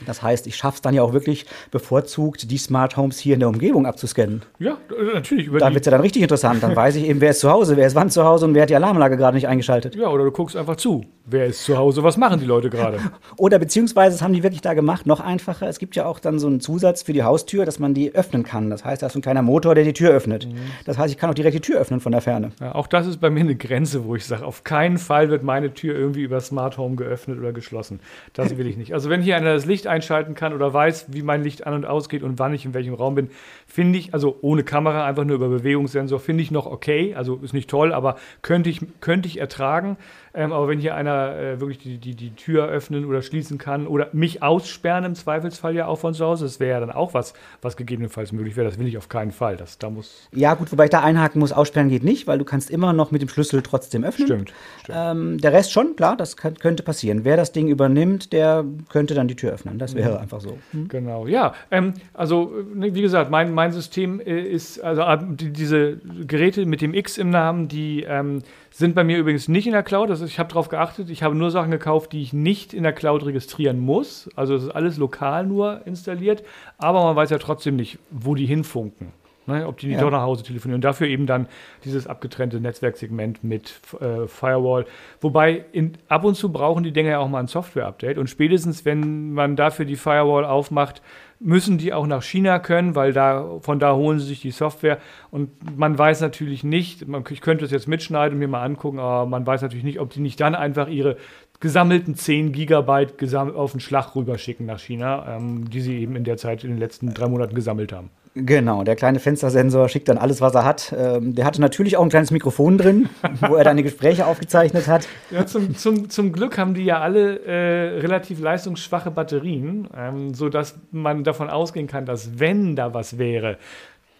Das 0.07 0.23
heißt, 0.23 0.47
ich 0.47 0.57
schaffe 0.57 0.77
es 0.77 0.83
dann 0.83 0.95
ja 0.95 1.03
auch 1.03 1.13
wirklich 1.13 1.47
bevorzugt, 1.71 2.51
die 2.51 2.59
Smart 2.59 2.97
Homes 2.97 3.19
hier 3.19 3.35
in 3.35 3.41
der 3.41 3.49
Umgebung 3.49 3.87
abzuscannen. 3.87 4.43
Ja, 4.59 4.79
natürlich. 5.15 5.51
da 5.51 5.69
wird 5.73 5.81
es 5.81 5.87
ja 5.87 5.93
dann 5.93 6.01
richtig 6.01 6.23
interessant. 6.23 6.63
Dann 6.63 6.77
weiß 6.77 6.97
ich 6.97 7.09
eben, 7.09 7.21
wer 7.21 7.31
ist 7.31 7.41
zu 7.41 7.51
Hause, 7.51 7.77
wer 7.77 7.87
ist 7.87 7.95
wann 7.95 8.11
zu 8.11 8.25
Hause 8.25 8.47
und 8.47 8.55
wer 8.55 8.63
hat 8.63 8.71
die 8.71 8.77
Alarmanlage 8.77 9.17
gerade 9.17 9.35
nicht 9.35 9.49
eingeschaltet. 9.49 9.95
Ja, 9.95 10.09
oder 10.09 10.25
du 10.25 10.31
guckst 10.31 10.57
einfach 10.57 10.77
zu. 10.77 11.05
Wer 11.25 11.47
ist 11.47 11.65
zu 11.65 11.77
Hause, 11.77 12.03
was 12.03 12.17
machen 12.17 12.41
die 12.41 12.47
Leute 12.47 12.69
gerade? 12.69 12.99
oder 13.37 13.59
beziehungsweise, 13.59 14.17
das 14.17 14.23
haben 14.23 14.33
die 14.33 14.43
wirklich 14.43 14.61
da 14.61 14.75
gemacht, 14.75 15.07
noch 15.07 15.21
einfacher. 15.21 15.69
Es 15.69 15.79
gibt 15.79 15.95
ja 15.95 16.07
auch 16.07 16.19
dann 16.19 16.39
so 16.39 16.47
einen 16.49 16.61
Zusatz 16.61 17.03
für 17.03 17.13
die 17.13 17.23
Haustür, 17.23 17.65
dass 17.65 17.79
man 17.79 17.95
die 17.95 18.15
öffnen 18.15 18.43
kann. 18.43 18.71
Das 18.71 18.85
heißt, 18.85 19.03
da 19.03 19.07
ist 19.07 19.13
so 19.13 19.19
ein 19.19 19.23
kleiner 19.23 19.43
Motor, 19.43 19.75
der 19.75 19.85
die 19.85 19.93
Tür 19.93 20.11
öffnet. 20.11 20.47
Mhm. 20.47 20.57
Das 20.85 20.99
heißt, 20.99 21.13
ich 21.13 21.19
kann 21.19 21.31
auch 21.31 21.35
direkt 21.35 21.55
die 21.55 21.61
Tür 21.61 21.79
öffnen 21.81 22.01
von 22.01 22.13
der 22.13 22.21
Ferne. 22.21 22.51
Ja, 22.61 22.75
auch 22.75 22.87
das 22.87 23.07
ist 23.07 23.21
bei 23.21 23.31
mir 23.31 23.41
eine 23.41 23.55
Grenze, 23.55 24.05
wo 24.05 24.17
ich 24.17 24.27
sage, 24.27 24.45
auf 24.45 24.65
keinen 24.65 24.99
Fall 24.99 25.31
wird 25.31 25.43
meine 25.43 25.75
Tür 25.75 25.95
irgendwie 25.95 26.23
über 26.23 26.41
Smart 26.41 26.79
Home 26.79 26.97
geöffnet 26.97 27.39
oder 27.39 27.53
geschlossen. 27.53 28.01
Das 28.33 28.57
will 28.57 28.67
ich 28.67 28.77
nicht. 28.77 28.95
Also 28.95 29.09
wenn 29.09 29.23
hier 29.23 29.37
einer 29.37 29.55
das 29.55 29.67
Licht 29.67 29.87
einschalten 29.93 30.35
kann 30.35 30.53
oder 30.53 30.73
weiß, 30.73 31.07
wie 31.13 31.23
mein 31.23 31.43
Licht 31.43 31.67
an 31.67 31.75
und 31.75 31.85
ausgeht 31.85 32.23
und 32.23 32.39
wann 32.39 32.53
ich 32.55 32.65
in 32.65 32.75
welchem 32.75 32.95
Raum 32.95 33.15
bin, 33.15 33.31
finde 33.67 33.99
ich, 33.99 34.15
also 34.15 34.39
ohne 34.41 34.65
Kamera, 34.65 35.07
einfach 35.07 35.25
nur 35.25 35.37
über 35.37 35.49
Bewegungssensor, 35.49 36.19
finde 36.19 36.43
ich 36.43 36.51
noch 36.51 36.67
okay. 36.67 37.15
Also 37.15 37.37
ist 37.37 37.55
nicht 37.55 37.71
toll, 37.71 37.93
aber 37.93 38.17
könnte 38.43 38.71
ich, 38.71 38.81
könnte 39.01 39.29
ich 39.29 39.39
ertragen. 39.39 39.97
Ähm, 40.35 40.53
aber 40.53 40.69
wenn 40.69 40.79
hier 40.79 40.95
einer 40.95 41.37
äh, 41.37 41.61
wirklich 41.61 41.79
die, 41.79 41.99
die, 41.99 42.15
die 42.15 42.35
Tür 42.35 42.67
öffnen 42.67 43.05
oder 43.05 43.23
schließen 43.23 43.59
kann 43.59 43.87
oder 43.87 44.09
mich 44.13 44.43
aussperren 44.43 45.05
im 45.05 45.15
Zweifelsfall 45.15 45.75
ja 45.75 45.87
auch 45.87 45.99
von 45.99 46.15
zu 46.15 46.25
Hause, 46.25 46.45
das 46.45 46.59
wäre 46.59 46.73
ja 46.73 46.81
dann 46.81 46.91
auch 46.91 47.13
was, 47.13 47.35
was 47.61 47.77
gegebenenfalls 47.77 48.33
möglich 48.33 48.57
wäre. 48.57 48.67
Das 48.67 48.79
will 48.79 48.87
ich 48.87 48.97
auf 48.97 49.09
keinen 49.09 49.33
Fall. 49.33 49.57
Das, 49.57 49.79
da 49.79 49.91
muss 49.91 50.29
ja, 50.35 50.55
gut, 50.55 50.73
wobei 50.73 50.85
ich 50.85 50.91
da 50.91 51.03
einhaken 51.03 51.39
muss, 51.39 51.53
aussperren 51.53 51.89
geht 51.89 52.03
nicht, 52.03 52.27
weil 52.27 52.39
du 52.39 52.45
kannst 52.45 52.71
immer 52.71 52.93
noch 52.93 53.11
mit 53.11 53.21
dem 53.21 53.29
Schlüssel 53.29 53.63
trotzdem 53.63 54.05
öffnen. 54.05 54.27
Stimmt. 54.27 54.53
stimmt. 54.83 54.99
Ähm, 55.01 55.39
der 55.39 55.53
Rest 55.53 55.73
schon, 55.73 55.97
klar, 55.97 56.17
das 56.17 56.37
kann, 56.37 56.55
könnte 56.55 56.83
passieren. 56.83 57.25
Wer 57.25 57.37
das 57.37 57.53
Ding 57.53 57.69
übernimmt, 57.69 58.33
der 58.33 58.65
könnte 58.89 59.15
dann 59.15 59.29
die 59.29 59.37
Tür 59.37 59.53
öffnen. 59.53 59.79
Das 59.79 59.95
wäre 59.95 60.13
mhm. 60.13 60.19
einfach 60.19 60.41
so. 60.41 60.59
Mhm. 60.73 60.89
Genau, 60.89 61.27
ja. 61.27 61.55
Ähm, 61.71 61.95
also, 62.15 62.53
ne, 62.75 62.95
wie 62.95 63.03
gesagt, 63.03 63.31
mein, 63.31 63.53
mein 63.53 63.73
System 63.73 64.21
äh, 64.21 64.41
ist, 64.41 64.81
also 64.81 65.05
die, 65.27 65.51
diese 65.51 65.99
Geräte 66.27 66.65
mit 66.65 66.81
dem 66.81 66.95
X 66.95 67.19
im 67.19 67.31
Namen, 67.31 67.69
die 67.69 68.03
ähm, 68.03 68.43
sind 68.73 68.95
bei 68.95 69.05
mir 69.05 69.19
übrigens 69.19 69.49
nicht 69.49 69.67
in 69.67 69.73
der 69.73 69.83
Cloud. 69.83 70.11
Also 70.11 70.25
ich 70.25 70.39
habe 70.39 70.49
darauf 70.49 70.69
geachtet, 70.69 71.11
ich 71.11 71.23
habe 71.23 71.35
nur 71.35 71.51
Sachen 71.51 71.71
gekauft, 71.71 72.13
die 72.13 72.23
ich 72.23 72.33
nicht 72.33 72.73
in 72.73 72.83
der 72.83 72.93
Cloud 72.93 73.25
registrieren 73.25 73.79
muss. 73.79 74.31
Also 74.35 74.55
es 74.55 74.65
ist 74.65 74.71
alles 74.71 74.97
lokal 74.97 75.47
nur 75.47 75.83
installiert, 75.87 76.43
aber 76.79 77.03
man 77.05 77.17
weiß 77.17 77.31
ja 77.31 77.39
trotzdem 77.39 77.77
nicht, 77.77 77.99
wo 78.11 78.35
die 78.35 78.47
hinfunken. 78.47 79.13
Ne, 79.45 79.67
ob 79.67 79.79
die 79.79 79.89
nicht 79.89 79.97
ja. 79.97 80.03
doch 80.03 80.13
nach 80.13 80.23
Hause 80.23 80.45
telefonieren. 80.45 80.77
Und 80.77 80.85
dafür 80.85 81.09
eben 81.09 81.27
dann 81.27 81.49
dieses 81.85 82.07
abgetrennte 82.07 82.61
Netzwerksegment 82.61 83.43
mit 83.43 83.81
äh, 84.01 84.29
Firewall. 84.29 84.87
Wobei 85.21 85.65
in, 85.73 85.95
ab 86.07 86.25
und 86.25 86.37
zu 86.37 86.53
brauchen 86.53 86.85
die 86.85 86.93
Dinger 86.93 87.11
ja 87.11 87.19
auch 87.19 87.29
mal 87.29 87.41
ein 87.41 87.49
Software-Update. 87.49 88.19
Und 88.19 88.31
spätestens, 88.31 88.85
wenn 88.85 89.33
man 89.33 89.57
dafür 89.57 89.85
die 89.85 89.97
Firewall 89.97 90.45
aufmacht, 90.45 91.03
müssen 91.41 91.77
die 91.77 91.93
auch 91.93 92.07
nach 92.07 92.23
China 92.23 92.61
können, 92.61 92.95
weil 92.95 93.13
da, 93.13 93.59
von 93.61 93.81
da 93.81 93.97
holen 93.97 94.21
sie 94.21 94.27
sich 94.27 94.41
die 94.41 94.53
Software. 94.53 94.99
Und 95.33 95.51
man 95.77 95.99
weiß 95.99 96.21
natürlich 96.21 96.63
nicht, 96.63 97.09
man, 97.09 97.25
ich 97.29 97.41
könnte 97.41 97.65
es 97.65 97.73
jetzt 97.73 97.89
mitschneiden 97.89 98.35
und 98.35 98.39
mir 98.39 98.47
mal 98.47 98.63
angucken, 98.63 99.01
aber 99.01 99.27
man 99.27 99.45
weiß 99.45 99.63
natürlich 99.63 99.85
nicht, 99.85 99.99
ob 99.99 100.11
die 100.11 100.21
nicht 100.21 100.41
dann 100.41 100.55
einfach 100.55 100.87
ihre 100.87 101.17
gesammelten 101.59 102.15
10 102.15 102.53
Gigabyte 102.53 103.19
gesam 103.19 103.55
auf 103.55 103.73
den 103.73 103.81
Schlag 103.81 104.15
rüberschicken 104.15 104.67
nach 104.67 104.79
China, 104.79 105.37
ähm, 105.37 105.69
die 105.69 105.81
sie 105.81 105.99
eben 105.99 106.15
in 106.17 106.25
der 106.25 106.37
Zeit 106.37 106.63
in 106.63 106.71
den 106.71 106.79
letzten 106.79 107.13
drei 107.13 107.27
Monaten 107.27 107.55
gesammelt 107.55 107.93
haben. 107.93 108.11
Genau, 108.35 108.83
der 108.83 108.97
kleine 108.97 109.19
Fenstersensor 109.19 109.91
schickt 109.91 110.09
dann 110.09 110.17
alles, 110.17 110.41
was 110.41 110.55
er 110.55 110.65
hat. 110.65 110.95
Ähm, 110.97 111.35
der 111.35 111.45
hatte 111.45 111.61
natürlich 111.61 111.99
auch 111.99 112.03
ein 112.03 112.09
kleines 112.09 112.31
Mikrofon 112.31 112.79
drin, 112.79 113.11
wo 113.41 113.57
er 113.57 113.65
dann 113.65 113.77
die 113.77 113.83
Gespräche 113.83 114.27
aufgezeichnet 114.27 114.87
hat. 114.87 115.07
Ja, 115.31 115.45
zum, 115.45 115.77
zum, 115.77 116.09
zum 116.09 116.33
Glück 116.33 116.57
haben 116.57 116.73
die 116.73 116.85
ja 116.85 117.01
alle 117.01 117.41
äh, 117.45 117.99
relativ 117.99 118.41
leistungsschwache 118.41 119.11
Batterien, 119.11 119.87
ähm, 119.95 120.33
sodass 120.33 120.79
man 120.93 121.25
davon 121.25 121.51
ausgehen 121.51 121.87
kann, 121.87 122.07
dass 122.07 122.39
wenn 122.39 122.75
da 122.75 122.95
was 122.95 123.19
wäre, 123.19 123.59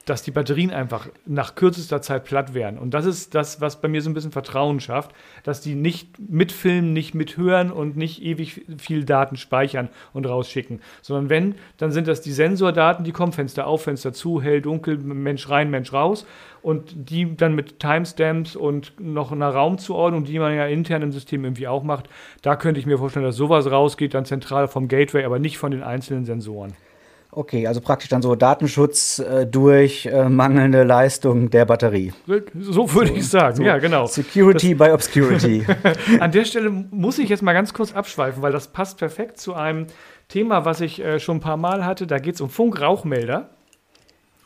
dass 0.05 0.23
die 0.23 0.31
Batterien 0.31 0.71
einfach 0.71 1.09
nach 1.27 1.55
kürzester 1.55 2.03
Zeit 2.03 2.25
platt 2.25 2.55
wären. 2.55 2.79
Und 2.79 2.93
das 2.93 3.07
ist 3.07 3.35
das, 3.35 3.61
was 3.61 3.81
bei 3.81 3.89
mir 3.89 4.03
so 4.03 4.11
ein 4.11 4.15
bisschen 4.15 4.33
Vertrauen 4.33 4.81
schafft, 4.81 5.13
dass 5.45 5.61
die 5.61 5.75
nicht 5.75 6.19
mitfilmen, 6.19 6.93
nicht 6.93 7.15
mithören 7.15 7.71
und 7.71 7.97
nicht 7.97 8.23
ewig 8.23 8.63
viel 8.79 9.05
Daten 9.05 9.37
speichern 9.37 9.89
und 10.13 10.27
rausschicken. 10.27 10.81
Sondern 11.03 11.31
wenn, 11.31 11.55
dann 11.77 11.93
sind 11.93 12.09
das 12.09 12.21
die 12.21 12.33
Sensordaten, 12.33 13.05
die 13.05 13.13
kommen 13.13 13.33
Fenster 13.33 13.67
auf, 13.67 13.85
Fenster 13.85 14.13
zu, 14.13 14.43
hell, 14.43 14.61
dunkel, 14.61 14.99
Mensch 14.99 15.49
rein, 15.49 15.71
Mensch 15.71 15.93
raus. 15.93 16.27
Und 16.63 17.11
die 17.11 17.37
dann 17.37 17.55
mit 17.57 17.81
Timestamps 17.81 18.55
und 18.55 18.93
noch 19.01 19.33
einer 19.33 19.49
Raumzuordnung, 19.49 20.25
die 20.25 20.39
man 20.39 20.55
ja 20.55 20.67
intern 20.67 21.03
im 21.03 21.11
System 21.11 21.45
irgendwie 21.45 21.67
auch 21.67 21.83
macht, 21.83 22.09
da 22.43 22.55
könnte 22.55 22.79
ich 22.79 22.87
mir 22.87 22.99
vorstellen, 22.99 23.25
dass 23.25 23.37
sowas 23.37 23.69
rausgeht, 23.69 24.15
dann 24.15 24.25
zentral 24.25 24.69
vom 24.69 24.87
Gateway, 24.87 25.25
aber 25.25 25.41
nicht 25.41 25.59
von 25.59 25.73
den 25.73 25.83
einzelnen 25.83 26.25
Sensoren. 26.25 26.75
Okay, 27.35 27.67
also 27.67 27.81
praktisch 27.81 28.11
dann 28.11 28.21
so 28.21 28.35
Datenschutz 28.35 29.19
äh, 29.19 29.47
durch 29.47 30.05
äh, 30.05 30.29
mangelnde 30.29 30.83
Leistung 30.83 31.49
der 31.49 31.65
Batterie. 31.65 32.13
So 32.55 32.93
würde 32.93 33.09
so, 33.09 33.17
ich 33.17 33.27
sagen, 33.27 33.57
so. 33.57 33.63
ja, 33.63 33.79
genau. 33.79 34.05
Security 34.05 34.77
das, 34.77 34.87
by 34.87 34.93
Obscurity. 34.93 35.67
An 36.21 36.31
der 36.31 36.45
Stelle 36.45 36.69
muss 36.69 37.19
ich 37.19 37.31
jetzt 37.31 37.43
mal 37.43 37.55
ganz 37.55 37.73
kurz 37.73 37.95
abschweifen, 37.95 38.43
weil 38.43 38.53
das 38.53 38.69
passt 38.69 38.99
perfekt 38.99 39.39
zu 39.39 39.55
einem 39.55 39.87
Thema, 40.29 40.67
was 40.67 40.83
ich 40.83 41.03
äh, 41.03 41.21
schon 41.21 41.39
ein 41.39 41.41
paar 41.41 41.57
Mal 41.57 41.87
hatte. 41.87 42.07
Da 42.07 42.19
geht 42.19 42.35
es 42.35 42.43
um 42.43 42.51
Funkrauchmelder. 42.51 43.49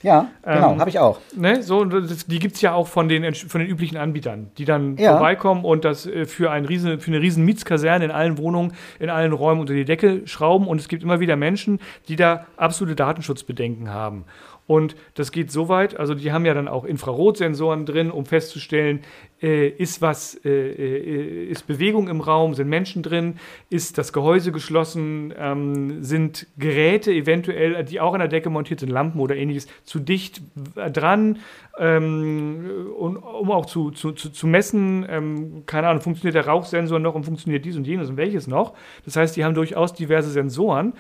Ja, 0.02 0.28
genau, 0.42 0.72
ähm, 0.72 0.80
habe 0.80 0.90
ich 0.90 0.98
auch. 0.98 1.18
Ne, 1.34 1.62
so, 1.62 1.84
das, 1.84 2.26
die 2.26 2.38
gibt 2.38 2.56
es 2.56 2.60
ja 2.60 2.74
auch 2.74 2.86
von 2.86 3.08
den, 3.08 3.34
von 3.34 3.60
den 3.60 3.68
üblichen 3.68 3.96
Anbietern, 3.96 4.50
die 4.58 4.66
dann 4.66 4.96
ja. 4.98 5.12
vorbeikommen 5.12 5.64
und 5.64 5.84
das 5.84 6.06
äh, 6.06 6.26
für, 6.26 6.50
ein 6.50 6.66
riesen, 6.66 7.00
für 7.00 7.10
eine 7.10 7.20
riesen 7.20 7.44
Mietskaserne 7.44 8.04
in 8.04 8.10
allen 8.10 8.36
Wohnungen, 8.36 8.74
in 8.98 9.08
allen 9.08 9.32
Räumen 9.32 9.60
unter 9.60 9.72
die 9.72 9.86
Decke 9.86 10.26
schrauben. 10.26 10.66
Und 10.66 10.80
es 10.80 10.88
gibt 10.88 11.02
immer 11.02 11.18
wieder 11.20 11.36
Menschen, 11.36 11.80
die 12.08 12.16
da 12.16 12.46
absolute 12.56 12.94
Datenschutzbedenken 12.94 13.90
haben. 13.90 14.26
Und 14.66 14.96
das 15.14 15.30
geht 15.30 15.52
so 15.52 15.68
weit, 15.68 15.98
also 15.98 16.14
die 16.14 16.32
haben 16.32 16.44
ja 16.44 16.54
dann 16.54 16.66
auch 16.66 16.84
Infrarotsensoren 16.84 17.86
drin, 17.86 18.10
um 18.10 18.26
festzustellen, 18.26 19.00
äh, 19.40 19.68
ist 19.68 20.02
was, 20.02 20.34
äh, 20.44 20.50
äh, 20.50 21.44
ist 21.46 21.66
Bewegung 21.66 22.08
im 22.08 22.20
Raum, 22.20 22.54
sind 22.54 22.68
Menschen 22.68 23.02
drin, 23.02 23.36
ist 23.70 23.98
das 23.98 24.12
Gehäuse 24.12 24.50
geschlossen, 24.50 25.32
ähm, 25.38 26.02
sind 26.02 26.46
Geräte 26.58 27.12
eventuell, 27.12 27.84
die 27.84 28.00
auch 28.00 28.14
an 28.14 28.20
der 28.20 28.28
Decke 28.28 28.50
montiert 28.50 28.80
sind, 28.80 28.88
Lampen 28.90 29.20
oder 29.20 29.36
ähnliches, 29.36 29.68
zu 29.84 30.00
dicht 30.00 30.42
dran, 30.74 31.38
ähm, 31.78 32.90
und, 32.96 33.16
um 33.16 33.50
auch 33.50 33.66
zu, 33.66 33.90
zu, 33.90 34.12
zu, 34.12 34.30
zu 34.30 34.46
messen, 34.46 35.06
ähm, 35.08 35.64
keine 35.66 35.88
Ahnung, 35.88 36.00
funktioniert 36.00 36.34
der 36.34 36.46
Rauchsensor 36.46 36.98
noch 36.98 37.14
und 37.14 37.24
funktioniert 37.24 37.64
dies 37.64 37.76
und 37.76 37.86
jenes 37.86 38.08
und 38.08 38.16
welches 38.16 38.46
noch. 38.46 38.72
Das 39.04 39.16
heißt, 39.16 39.36
die 39.36 39.44
haben 39.44 39.54
durchaus 39.54 39.92
diverse 39.92 40.30
Sensoren. 40.30 40.94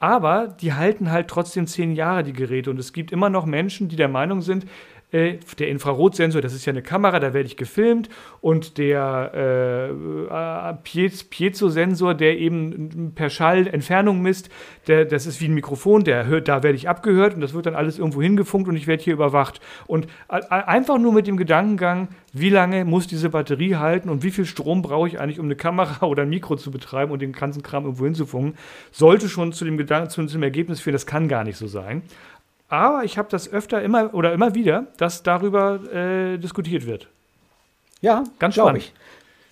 Aber 0.00 0.48
die 0.48 0.74
halten 0.74 1.10
halt 1.10 1.28
trotzdem 1.28 1.66
zehn 1.66 1.94
Jahre, 1.94 2.22
die 2.22 2.32
Geräte. 2.32 2.70
Und 2.70 2.78
es 2.78 2.92
gibt 2.92 3.10
immer 3.10 3.30
noch 3.30 3.46
Menschen, 3.46 3.88
die 3.88 3.96
der 3.96 4.08
Meinung 4.08 4.42
sind, 4.42 4.66
äh, 5.10 5.38
der 5.58 5.68
Infrarotsensor, 5.68 6.42
das 6.42 6.52
ist 6.52 6.66
ja 6.66 6.72
eine 6.72 6.82
Kamera, 6.82 7.18
da 7.18 7.32
werde 7.32 7.46
ich 7.46 7.56
gefilmt. 7.56 8.10
Und 8.40 8.76
der 8.76 9.32
äh, 9.34 9.90
äh 9.90 11.22
Piezo-Sensor, 11.30 12.14
der 12.14 12.38
eben 12.38 13.12
per 13.14 13.30
Schall 13.30 13.66
Entfernung 13.66 14.20
misst, 14.20 14.50
der, 14.86 15.06
das 15.06 15.26
ist 15.26 15.40
wie 15.40 15.46
ein 15.46 15.54
Mikrofon, 15.54 16.04
der 16.04 16.26
hört, 16.26 16.48
da 16.48 16.62
werde 16.62 16.76
ich 16.76 16.88
abgehört 16.88 17.34
und 17.34 17.40
das 17.40 17.54
wird 17.54 17.66
dann 17.66 17.74
alles 17.74 17.98
irgendwo 17.98 18.20
hingefunkt 18.20 18.68
und 18.68 18.76
ich 18.76 18.86
werde 18.86 19.02
hier 19.02 19.14
überwacht. 19.14 19.60
Und 19.86 20.08
einfach 20.28 20.98
nur 20.98 21.14
mit 21.14 21.26
dem 21.26 21.38
Gedankengang, 21.38 22.08
wie 22.34 22.50
lange 22.50 22.84
muss 22.84 23.06
diese 23.06 23.30
Batterie 23.30 23.76
halten 23.76 24.10
und 24.10 24.22
wie 24.22 24.30
viel 24.30 24.44
Strom 24.44 24.82
brauche 24.82 25.08
ich 25.08 25.18
eigentlich, 25.18 25.40
um 25.40 25.46
eine 25.46 25.56
Kamera 25.56 26.06
oder 26.06 26.24
ein 26.24 26.28
Mikro 26.28 26.56
zu 26.56 26.70
betreiben 26.70 27.12
und 27.12 27.22
den 27.22 27.32
ganzen 27.32 27.62
Kram 27.62 27.84
irgendwo 27.84 28.04
hinzufunken, 28.04 28.58
sollte 28.90 29.28
schon 29.28 29.52
zu 29.52 29.64
dem 29.64 29.78
Gedanken, 29.78 30.10
zu 30.10 30.22
dem 30.22 30.42
Ergebnis 30.42 30.80
führen, 30.80 30.92
das 30.92 31.06
kann 31.06 31.28
gar 31.28 31.44
nicht 31.44 31.56
so 31.56 31.66
sein. 31.66 32.02
Aber 32.68 33.04
ich 33.04 33.16
habe 33.16 33.28
das 33.30 33.50
öfter 33.50 33.82
immer 33.82 34.12
oder 34.14 34.32
immer 34.32 34.54
wieder, 34.54 34.86
dass 34.98 35.22
darüber 35.22 35.80
äh, 35.92 36.38
diskutiert 36.38 36.86
wird. 36.86 37.08
Ja, 38.00 38.24
ganz 38.38 38.54
spannend. 38.54 38.82
Ich 38.82 38.92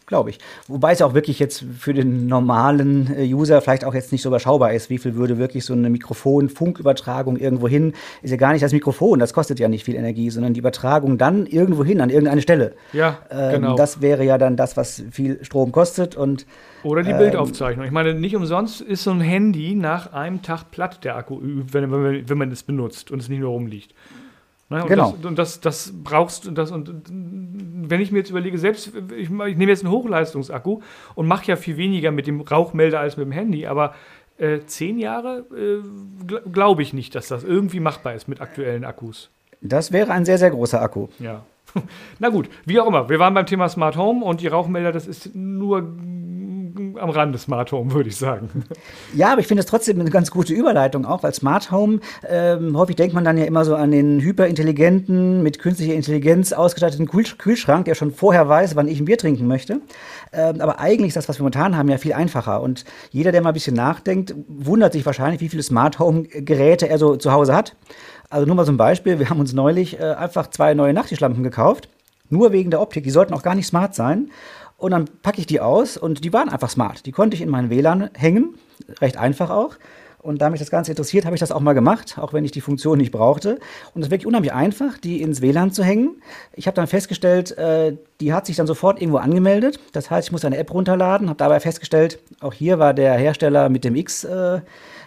glaube 0.07 0.31
ich. 0.31 0.39
Wobei 0.69 0.93
es 0.93 1.03
auch 1.03 1.15
wirklich 1.15 1.39
jetzt 1.39 1.65
für 1.79 1.93
den 1.93 2.27
normalen 2.29 3.13
äh, 3.17 3.35
User 3.35 3.61
vielleicht 3.61 3.85
auch 3.85 3.95
jetzt 3.95 4.13
nicht 4.13 4.23
so 4.23 4.29
überschaubar 4.29 4.73
ist, 4.73 4.89
wie 4.89 4.99
viel 4.99 5.17
würde 5.17 5.37
wirklich 5.37 5.65
so 5.65 5.73
eine 5.73 5.91
Mikrofon-Funkübertragung 5.91 7.37
irgendwo 7.37 7.67
hin, 7.69 7.93
ist 8.23 8.31
ja 8.31 8.37
gar 8.37 8.53
nicht 8.53 8.63
das 8.63 8.73
Mikrofon, 8.73 9.19
das 9.19 9.33
kostet 9.33 9.59
ja 9.59 9.69
nicht 9.69 9.85
viel 9.85 9.97
Energie, 9.97 10.31
sondern 10.31 10.55
die 10.55 10.61
Übertragung 10.61 11.19
dann 11.19 11.47
irgendwo 11.47 11.85
hin, 11.85 12.01
an 12.01 12.11
irgendeine 12.11 12.41
Stelle. 12.41 12.75
Ja, 12.93 13.19
ähm, 13.31 13.61
genau. 13.63 13.77
Das 13.77 14.01
wäre 14.01 14.25
ja 14.25 14.39
dann 14.39 14.57
das, 14.57 14.77
was 14.77 15.03
viel 15.11 15.45
Strom 15.45 15.73
kostet 15.73 16.17
und 16.17 16.47
oder 16.85 17.03
die 17.03 17.11
ähm, 17.11 17.19
Bildaufzeichnung. 17.19 17.85
Ich 17.85 17.91
meine, 17.91 18.15
nicht 18.15 18.37
umsonst 18.37 18.81
ist 18.81 19.03
so 19.03 19.11
ein 19.11 19.21
Handy 19.21 19.75
nach 19.75 20.13
einem 20.13 20.43
Tag 20.43 20.71
platt, 20.71 21.03
der 21.05 21.17
Akku, 21.17 21.41
wenn, 21.43 21.91
wenn, 21.91 22.29
wenn 22.29 22.39
man 22.39 22.53
es 22.53 22.63
benutzt 22.63 23.11
und 23.11 23.21
es 23.21 23.29
nicht 23.29 23.41
nur 23.41 23.51
rumliegt. 23.51 23.93
Ne? 24.69 24.83
Und 24.83 24.89
genau. 24.89 25.15
Das, 25.17 25.25
und 25.27 25.39
das, 25.39 25.61
das 25.61 25.93
brauchst 26.03 26.47
du, 26.47 26.51
das, 26.51 26.73
und 26.73 27.03
wenn 27.09 28.01
ich 28.01 28.11
mir 28.11 28.19
jetzt 28.19 28.31
überlege, 28.31 28.59
selbst 28.59 28.93
ich, 29.17 29.31
ich 29.31 29.31
nehme 29.31 29.67
jetzt 29.67 29.85
einen 29.85 29.93
Hochleistungsakku 29.93 30.81
und 31.15 31.27
mache 31.29 31.47
ja 31.47 31.57
viel 31.57 31.77
weniger 31.77 32.11
mit 32.11 32.27
dem 32.27 32.41
Rauchmelder 32.41 33.01
als 33.01 33.17
mit 33.17 33.27
dem 33.27 33.33
Handy, 33.33 33.67
aber 33.67 33.95
äh, 34.39 34.61
zehn 34.67 34.99
Jahre 34.99 35.47
äh, 35.57 36.49
glaube 36.51 36.83
ich 36.83 36.93
nicht, 36.93 37.15
dass 37.15 37.29
das 37.29 37.45
irgendwie 37.45 37.81
machbar 37.81 38.15
ist 38.15 38.29
mit 38.29 38.41
aktuellen 38.41 38.85
Akkus. 38.85 39.31
Das 39.61 39.93
wäre 39.93 40.13
ein 40.13 40.25
sehr, 40.25 40.39
sehr 40.39 40.51
großer 40.51 40.83
Akku. 40.83 41.09
Ja. 41.19 41.45
Na 42.19 42.29
gut, 42.29 42.49
wie 42.65 42.81
auch 42.81 42.87
immer. 42.87 43.09
Wir 43.09 43.19
waren 43.19 43.35
beim 43.35 43.47
Thema 43.47 43.69
Smart 43.69 43.97
Home 43.97 44.25
und 44.25 44.41
die 44.41 44.49
Rauchmelder, 44.49 44.93
das 44.93 45.07
ist 45.07 45.35
nur 45.35 45.83
am 46.99 47.11
Rand 47.11 47.35
des 47.35 47.43
Smart 47.43 47.73
Home, 47.73 47.93
würde 47.93 48.09
ich 48.09 48.17
sagen. 48.17 48.65
Ja, 49.15 49.33
aber 49.33 49.41
ich 49.41 49.47
finde 49.47 49.61
es 49.61 49.67
trotzdem 49.67 50.01
eine 50.01 50.11
ganz 50.11 50.31
gute 50.31 50.53
Überleitung 50.53 51.05
auch, 51.07 51.23
weil 51.23 51.33
Smart 51.33 51.71
Home, 51.71 52.01
ähm, 52.29 52.77
häufig 52.77 52.97
denkt 52.97 53.15
man 53.15 53.25
dann 53.25 53.39
ja 53.39 53.45
immer 53.45 53.65
so 53.65 53.75
an 53.75 53.91
den 53.91 54.21
hyperintelligenten, 54.21 55.43
mit 55.43 55.59
künstlicher 55.59 55.95
Intelligenz 55.95 56.53
ausgestatteten 56.53 57.07
Kühl 57.07 57.25
Kühlschrank, 57.39 57.87
der 57.87 57.95
schon 57.95 58.13
vorher 58.13 58.49
weiß, 58.49 58.77
wann 58.77 58.89
ich 58.89 59.01
ein 59.01 59.07
Bier 59.07 59.19
trinken 59.19 59.47
möchte. 59.47 59.81
Ähm, 60.33 60.61
aber 60.61 60.81
eigentlich 60.81 61.09
ist 61.09 61.17
das, 61.17 61.29
was 61.29 61.39
wir 61.39 61.43
momentan 61.43 61.77
haben, 61.77 61.89
ja 61.89 61.99
viel 61.99 62.13
einfacher. 62.13 62.61
Und 62.61 62.85
jeder, 63.11 63.33
der 63.33 63.43
mal 63.43 63.51
ein 63.51 63.55
bisschen 63.55 63.77
nachdenkt, 63.77 64.35
wundert 64.49 64.93
sich 64.93 65.07
wahrscheinlich, 65.07 65.41
wie 65.41 65.49
viele 65.49 65.63
Smart 65.63 65.99
Home 65.99 66.25
Geräte 66.25 66.89
er 66.89 66.99
so 66.99 67.17
zu 67.17 67.33
Hause 67.33 67.55
hat. 67.55 67.77
Also 68.29 68.47
nur 68.47 68.57
mal 68.57 68.69
ein 68.69 68.77
Beispiel, 68.77 69.19
wir 69.19 69.31
haben 69.31 69.41
uns 69.41 69.53
neulich 69.53 70.01
äh, 70.01 70.03
einfach 70.03 70.51
zwei 70.51 70.75
neue 70.75 70.93
Nachttischlampen 70.93 71.43
gekauft. 71.43 71.89
Nur 72.29 72.53
wegen 72.53 72.71
der 72.71 72.81
Optik. 72.81 73.05
Die 73.05 73.11
sollten 73.11 73.35
auch 73.35 73.43
gar 73.43 73.55
nicht 73.55 73.67
smart 73.67 73.95
sein. 73.95 74.31
Und 74.77 74.91
dann 74.91 75.07
packe 75.23 75.41
ich 75.41 75.47
die 75.47 75.61
aus 75.61 75.97
und 75.97 76.25
die 76.25 76.33
waren 76.33 76.49
einfach 76.49 76.71
smart. 76.71 77.07
Die 77.07 77.13
konnte 77.13 77.35
ich 77.35 77.43
in 77.43 77.49
meinen 77.49 77.71
WLAN 77.71 78.11
hängen, 78.15 78.57
recht 79.01 79.17
einfach 79.17 79.51
auch. 79.51 79.77
Und 80.27 80.43
da 80.43 80.51
mich 80.51 80.61
das 80.61 80.71
Ganze 80.71 80.91
interessiert, 80.93 81.25
habe 81.25 81.37
ich 81.37 81.41
das 81.41 81.53
auch 81.53 81.61
mal 81.61 81.73
gemacht, 81.73 82.19
auch 82.21 82.33
wenn 82.33 82.45
ich 82.45 82.51
die 82.51 82.61
Funktion 82.61 82.99
nicht 82.99 83.13
brauchte. 83.13 83.59
Und 83.95 84.01
es 84.03 84.07
ist 84.09 84.11
wirklich 84.11 84.27
unheimlich 84.27 84.53
einfach, 84.53 84.99
die 84.99 85.23
ins 85.23 85.41
WLAN 85.41 85.71
zu 85.73 85.85
hängen. 85.85 86.17
Ich 86.55 86.67
habe 86.67 86.75
dann 86.75 86.87
festgestellt, 86.87 87.57
äh, 87.57 87.97
die 88.21 88.33
hat 88.33 88.47
sich 88.47 88.57
dann 88.57 88.67
sofort 88.67 89.01
irgendwo 89.01 89.19
angemeldet. 89.19 89.79
Das 89.93 90.11
heißt, 90.11 90.29
ich 90.29 90.33
muss 90.33 90.45
eine 90.45 90.57
App 90.59 90.73
runterladen, 90.75 91.29
habe 91.29 91.37
dabei 91.39 91.61
festgestellt, 91.61 92.19
auch 92.41 92.53
hier 92.53 92.79
war 92.79 92.93
der 92.95 93.15
Hersteller 93.15 93.69
mit 93.69 93.85
dem 93.85 93.95
X 93.95 94.25
äh, 94.25 94.61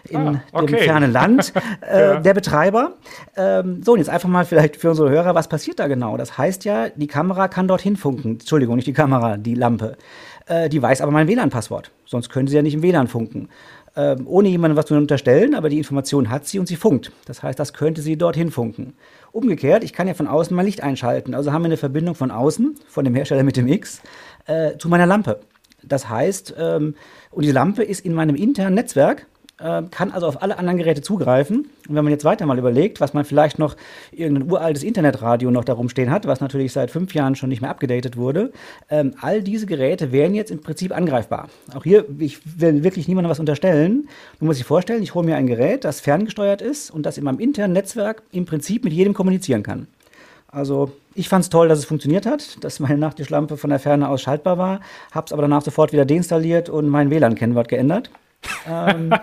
in 0.08 0.16
Ah, 0.28 0.42
okay. 0.52 0.66
dem 0.76 0.78
fernen 0.78 1.12
Land 1.12 1.52
äh, 1.90 2.00
Ja. 2.14 2.20
der 2.20 2.32
Betreiber. 2.34 2.92
Ähm, 3.36 3.82
so, 3.84 3.92
und 3.92 3.98
jetzt 3.98 4.08
einfach 4.08 4.28
mal 4.28 4.44
vielleicht 4.46 4.76
für 4.76 4.88
unsere 4.90 5.10
Hörer, 5.10 5.34
was 5.34 5.48
passiert 5.48 5.78
da 5.78 5.86
genau? 5.88 6.16
Das 6.16 6.38
heißt 6.38 6.64
ja, 6.64 6.88
die 6.88 7.06
Kamera 7.06 7.48
kann 7.48 7.68
dorthin 7.68 7.96
funken. 7.96 8.32
Entschuldigung, 8.40 8.76
nicht 8.76 8.86
die 8.88 8.94
Kamera, 8.94 9.36
die 9.36 9.54
Lampe. 9.54 9.96
Äh, 10.46 10.68
die 10.70 10.80
weiß 10.80 11.02
aber 11.02 11.12
mein 11.12 11.28
WLAN-Passwort. 11.28 11.90
Sonst 12.06 12.30
können 12.30 12.48
sie 12.48 12.56
ja 12.56 12.62
nicht 12.62 12.74
im 12.74 12.82
WLAN 12.82 13.08
funken. 13.08 13.48
Ähm, 14.00 14.26
ohne 14.26 14.48
jemandem 14.48 14.78
was 14.78 14.86
zu 14.86 14.94
unterstellen, 14.94 15.54
aber 15.54 15.68
die 15.68 15.76
Information 15.76 16.30
hat 16.30 16.46
sie 16.46 16.58
und 16.58 16.66
sie 16.66 16.76
funkt. 16.76 17.12
Das 17.26 17.42
heißt, 17.42 17.58
das 17.58 17.74
könnte 17.74 18.00
sie 18.00 18.16
dorthin 18.16 18.50
funken. 18.50 18.94
Umgekehrt, 19.30 19.84
ich 19.84 19.92
kann 19.92 20.08
ja 20.08 20.14
von 20.14 20.26
außen 20.26 20.56
mal 20.56 20.64
Licht 20.64 20.82
einschalten. 20.82 21.34
Also 21.34 21.52
haben 21.52 21.62
wir 21.62 21.66
eine 21.66 21.76
Verbindung 21.76 22.14
von 22.14 22.30
außen, 22.30 22.76
von 22.88 23.04
dem 23.04 23.14
Hersteller 23.14 23.42
mit 23.42 23.58
dem 23.58 23.68
X, 23.68 24.00
äh, 24.46 24.78
zu 24.78 24.88
meiner 24.88 25.04
Lampe. 25.04 25.40
Das 25.82 26.08
heißt, 26.08 26.54
ähm, 26.58 26.94
und 27.30 27.44
die 27.44 27.52
Lampe 27.52 27.82
ist 27.82 28.06
in 28.06 28.14
meinem 28.14 28.36
internen 28.36 28.74
Netzwerk, 28.74 29.26
äh, 29.62 29.82
kann 29.90 30.12
also 30.12 30.26
auf 30.26 30.42
alle 30.42 30.58
anderen 30.58 30.78
Geräte 30.78 31.02
zugreifen. 31.02 31.68
Und 31.88 31.94
wenn 31.94 32.04
man 32.04 32.12
jetzt 32.12 32.24
weiter 32.24 32.46
mal 32.46 32.58
überlegt, 32.58 33.00
was 33.00 33.14
man 33.14 33.24
vielleicht 33.24 33.58
noch 33.58 33.76
irgendein 34.12 34.50
uraltes 34.50 34.82
Internetradio 34.82 35.50
noch 35.50 35.64
darum 35.64 35.88
stehen 35.88 36.10
hat, 36.10 36.26
was 36.26 36.40
natürlich 36.40 36.72
seit 36.72 36.90
fünf 36.90 37.14
Jahren 37.14 37.36
schon 37.36 37.48
nicht 37.48 37.60
mehr 37.60 37.70
abgedatet 37.70 38.16
wurde, 38.16 38.52
ähm, 38.88 39.14
all 39.20 39.42
diese 39.42 39.66
Geräte 39.66 40.12
wären 40.12 40.34
jetzt 40.34 40.50
im 40.50 40.60
Prinzip 40.60 40.96
angreifbar. 40.96 41.48
Auch 41.74 41.84
hier, 41.84 42.04
ich 42.18 42.38
will 42.60 42.84
wirklich 42.84 43.08
niemandem 43.08 43.30
was 43.30 43.40
unterstellen. 43.40 44.08
Du 44.38 44.44
musst 44.44 44.60
dir 44.60 44.64
vorstellen, 44.64 45.02
ich 45.02 45.14
hole 45.14 45.26
mir 45.26 45.36
ein 45.36 45.46
Gerät, 45.46 45.84
das 45.84 46.00
ferngesteuert 46.00 46.62
ist 46.62 46.90
und 46.90 47.04
das 47.06 47.18
in 47.18 47.24
meinem 47.24 47.40
internen 47.40 47.72
Netzwerk 47.72 48.22
im 48.32 48.46
Prinzip 48.46 48.84
mit 48.84 48.92
jedem 48.92 49.14
kommunizieren 49.14 49.62
kann. 49.62 49.86
Also 50.52 50.90
ich 51.14 51.28
fand 51.28 51.44
es 51.44 51.50
toll, 51.50 51.68
dass 51.68 51.78
es 51.78 51.84
funktioniert 51.84 52.26
hat, 52.26 52.62
dass 52.64 52.80
meine 52.80 52.98
Nachttischlampe 52.98 53.56
von 53.56 53.70
der 53.70 53.78
Ferne 53.78 54.08
aus 54.08 54.22
schaltbar 54.22 54.58
war, 54.58 54.80
habe 55.12 55.26
es 55.26 55.32
aber 55.32 55.42
danach 55.42 55.62
sofort 55.62 55.92
wieder 55.92 56.04
deinstalliert 56.04 56.68
und 56.68 56.88
mein 56.88 57.10
WLAN-Kennwort 57.10 57.68
geändert. 57.68 58.10
Ähm, 58.68 59.10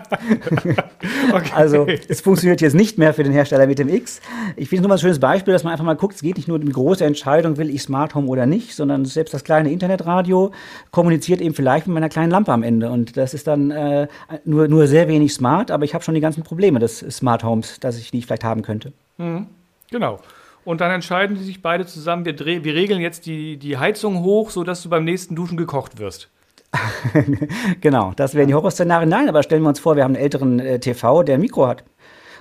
Okay. 1.32 1.50
also 1.54 1.86
es 2.08 2.20
funktioniert 2.20 2.60
jetzt 2.60 2.74
nicht 2.74 2.98
mehr 2.98 3.14
für 3.14 3.22
den 3.22 3.32
Hersteller 3.32 3.66
mit 3.66 3.78
dem 3.78 3.88
X. 3.88 4.20
Ich 4.56 4.68
finde 4.68 4.80
es 4.80 4.82
nur 4.82 4.88
mal 4.88 4.94
ein 4.94 5.00
schönes 5.00 5.20
Beispiel, 5.20 5.52
dass 5.52 5.64
man 5.64 5.72
einfach 5.72 5.84
mal 5.84 5.94
guckt, 5.94 6.14
es 6.14 6.22
geht 6.22 6.36
nicht 6.36 6.48
nur 6.48 6.58
um 6.58 6.64
die 6.64 6.72
große 6.72 7.04
Entscheidung, 7.04 7.56
will 7.56 7.70
ich 7.70 7.82
Smart 7.82 8.14
Home 8.14 8.28
oder 8.28 8.46
nicht, 8.46 8.74
sondern 8.74 9.04
selbst 9.04 9.34
das 9.34 9.44
kleine 9.44 9.70
Internetradio 9.70 10.52
kommuniziert 10.90 11.40
eben 11.40 11.54
vielleicht 11.54 11.86
mit 11.86 11.94
meiner 11.94 12.08
kleinen 12.08 12.30
Lampe 12.30 12.52
am 12.52 12.62
Ende. 12.62 12.90
Und 12.90 13.16
das 13.16 13.34
ist 13.34 13.46
dann 13.46 13.70
äh, 13.70 14.08
nur, 14.44 14.68
nur 14.68 14.86
sehr 14.86 15.08
wenig 15.08 15.34
smart, 15.34 15.70
aber 15.70 15.84
ich 15.84 15.94
habe 15.94 16.04
schon 16.04 16.14
die 16.14 16.20
ganzen 16.20 16.42
Probleme 16.42 16.78
des 16.78 17.00
Smart 17.10 17.44
Homes, 17.44 17.80
dass 17.80 17.98
ich, 17.98 18.10
die 18.10 18.18
ich 18.18 18.26
vielleicht 18.26 18.44
haben 18.44 18.62
könnte. 18.62 18.92
Genau. 19.90 20.20
Und 20.64 20.80
dann 20.80 20.90
entscheiden 20.90 21.36
die 21.36 21.44
sich 21.44 21.62
beide 21.62 21.86
zusammen, 21.86 22.24
wir, 22.24 22.38
wir 22.38 22.74
regeln 22.74 23.00
jetzt 23.00 23.26
die, 23.26 23.56
die 23.56 23.78
Heizung 23.78 24.22
hoch, 24.22 24.50
sodass 24.50 24.82
du 24.82 24.90
beim 24.90 25.04
nächsten 25.04 25.34
Duschen 25.34 25.56
gekocht 25.56 25.98
wirst. 25.98 26.28
Genau, 27.80 28.12
das 28.16 28.34
wären 28.34 28.48
die 28.48 28.54
Horrorszenarien. 28.54 29.08
Nein, 29.08 29.28
aber 29.28 29.42
stellen 29.42 29.62
wir 29.62 29.68
uns 29.68 29.80
vor, 29.80 29.96
wir 29.96 30.04
haben 30.04 30.14
einen 30.14 30.22
älteren 30.22 30.58
äh, 30.60 30.78
TV, 30.80 31.22
der 31.22 31.36
ein 31.36 31.40
Mikro 31.40 31.66
hat. 31.66 31.84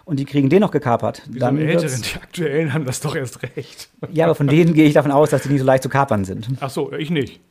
Und 0.05 0.19
die 0.19 0.25
kriegen 0.25 0.49
den 0.49 0.61
noch 0.61 0.71
gekapert. 0.71 1.21
Die 1.27 1.39
Dann 1.39 1.57
so 1.57 1.63
Älteren, 1.63 2.01
die 2.01 2.15
aktuellen 2.15 2.73
haben 2.73 2.85
das 2.85 3.01
doch 3.01 3.15
erst 3.15 3.43
recht. 3.43 3.89
ja, 4.11 4.25
aber 4.25 4.35
von 4.35 4.47
denen 4.47 4.73
gehe 4.73 4.85
ich 4.85 4.93
davon 4.93 5.11
aus, 5.11 5.31
dass 5.31 5.43
die 5.43 5.49
nicht 5.49 5.59
so 5.59 5.65
leicht 5.65 5.83
zu 5.83 5.89
kapern 5.89 6.23
sind. 6.23 6.47
Ach 6.61 6.69
so, 6.69 6.93
ich 6.93 7.09
nicht. 7.09 7.41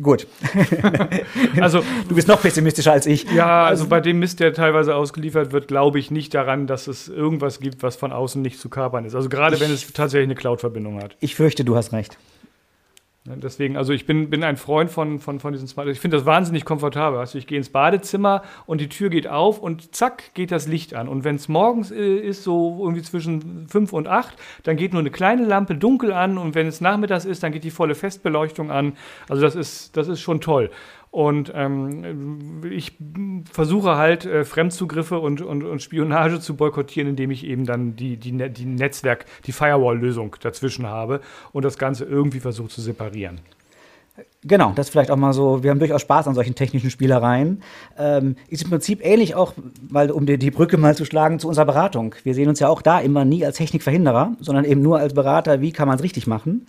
Gut, 0.00 0.26
Also, 1.60 1.82
du 2.08 2.14
bist 2.14 2.26
noch 2.26 2.40
pessimistischer 2.40 2.92
als 2.92 3.04
ich. 3.06 3.30
ja, 3.30 3.64
also 3.64 3.86
bei 3.88 4.00
dem 4.00 4.18
Mist, 4.20 4.40
der 4.40 4.54
teilweise 4.54 4.96
ausgeliefert 4.96 5.52
wird, 5.52 5.68
glaube 5.68 5.98
ich 5.98 6.10
nicht 6.10 6.32
daran, 6.32 6.66
dass 6.66 6.86
es 6.86 7.08
irgendwas 7.08 7.60
gibt, 7.60 7.82
was 7.82 7.96
von 7.96 8.10
außen 8.10 8.40
nicht 8.40 8.58
zu 8.58 8.70
kapern 8.70 9.04
ist. 9.04 9.14
Also 9.14 9.28
gerade 9.28 9.60
wenn 9.60 9.70
es 9.70 9.92
tatsächlich 9.92 10.28
eine 10.28 10.34
Cloud-Verbindung 10.34 11.02
hat. 11.02 11.16
Ich 11.20 11.34
fürchte, 11.34 11.62
du 11.64 11.76
hast 11.76 11.92
recht. 11.92 12.16
Ja, 13.24 13.36
Deswegen, 13.36 13.76
also 13.76 13.92
ich 13.92 14.04
bin, 14.04 14.30
bin 14.30 14.42
ein 14.42 14.56
Freund 14.56 14.90
von, 14.90 15.20
von, 15.20 15.38
von 15.38 15.52
diesen 15.52 15.68
Smart. 15.68 15.86
Ich 15.86 16.00
finde 16.00 16.16
das 16.16 16.26
wahnsinnig 16.26 16.64
komfortabel. 16.64 17.20
Also 17.20 17.38
ich 17.38 17.46
gehe 17.46 17.56
ins 17.56 17.68
Badezimmer 17.68 18.42
und 18.66 18.80
die 18.80 18.88
Tür 18.88 19.10
geht 19.10 19.28
auf 19.28 19.60
und 19.60 19.94
zack 19.94 20.34
geht 20.34 20.50
das 20.50 20.66
Licht 20.66 20.94
an. 20.94 21.06
Und 21.06 21.22
wenn 21.22 21.36
es 21.36 21.48
morgens 21.48 21.92
äh, 21.92 22.16
ist, 22.16 22.42
so 22.42 22.80
irgendwie 22.82 23.02
zwischen 23.02 23.68
fünf 23.68 23.92
und 23.92 24.08
acht, 24.08 24.34
dann 24.64 24.76
geht 24.76 24.92
nur 24.92 25.00
eine 25.00 25.10
kleine 25.10 25.44
Lampe 25.44 25.76
dunkel 25.76 26.12
an 26.12 26.36
und 26.36 26.56
wenn 26.56 26.66
es 26.66 26.80
nachmittags 26.80 27.24
ist, 27.24 27.44
dann 27.44 27.52
geht 27.52 27.62
die 27.62 27.70
volle 27.70 27.94
Festbeleuchtung 27.94 28.72
an. 28.72 28.96
Also 29.28 29.40
das 29.40 29.54
ist, 29.54 29.96
das 29.96 30.08
ist 30.08 30.20
schon 30.20 30.40
toll. 30.40 30.70
Und 31.12 31.52
ähm, 31.54 32.62
ich 32.70 32.96
versuche 33.52 33.96
halt 33.96 34.24
äh, 34.24 34.46
Fremdzugriffe 34.46 35.18
und, 35.18 35.42
und, 35.42 35.62
und 35.62 35.82
Spionage 35.82 36.40
zu 36.40 36.56
boykottieren, 36.56 37.10
indem 37.10 37.30
ich 37.30 37.44
eben 37.44 37.66
dann 37.66 37.96
die, 37.96 38.16
die, 38.16 38.32
Ne- 38.32 38.48
die 38.48 38.64
Netzwerk, 38.64 39.26
die 39.44 39.52
Firewall-Lösung 39.52 40.36
dazwischen 40.40 40.86
habe 40.86 41.20
und 41.52 41.66
das 41.66 41.76
Ganze 41.76 42.06
irgendwie 42.06 42.40
versuche 42.40 42.70
zu 42.70 42.80
separieren. 42.80 43.40
Genau, 44.42 44.72
das 44.74 44.88
vielleicht 44.88 45.10
auch 45.10 45.16
mal 45.16 45.34
so. 45.34 45.62
Wir 45.62 45.70
haben 45.70 45.78
durchaus 45.80 46.00
Spaß 46.00 46.28
an 46.28 46.34
solchen 46.34 46.54
technischen 46.54 46.88
Spielereien. 46.88 47.62
Ähm, 47.98 48.36
ist 48.48 48.62
im 48.62 48.70
Prinzip 48.70 49.04
ähnlich 49.04 49.34
auch, 49.34 49.52
weil 49.90 50.10
um 50.10 50.24
die, 50.24 50.38
die 50.38 50.50
Brücke 50.50 50.78
mal 50.78 50.96
zu 50.96 51.04
schlagen 51.04 51.38
zu 51.38 51.46
unserer 51.46 51.66
Beratung. 51.66 52.14
Wir 52.24 52.34
sehen 52.34 52.48
uns 52.48 52.58
ja 52.58 52.68
auch 52.68 52.80
da 52.80 53.00
immer 53.00 53.26
nie 53.26 53.44
als 53.44 53.58
Technikverhinderer, 53.58 54.32
sondern 54.40 54.64
eben 54.64 54.80
nur 54.80 54.98
als 54.98 55.12
Berater, 55.12 55.60
wie 55.60 55.72
kann 55.72 55.88
man 55.88 55.98
es 55.98 56.02
richtig 56.02 56.26
machen. 56.26 56.66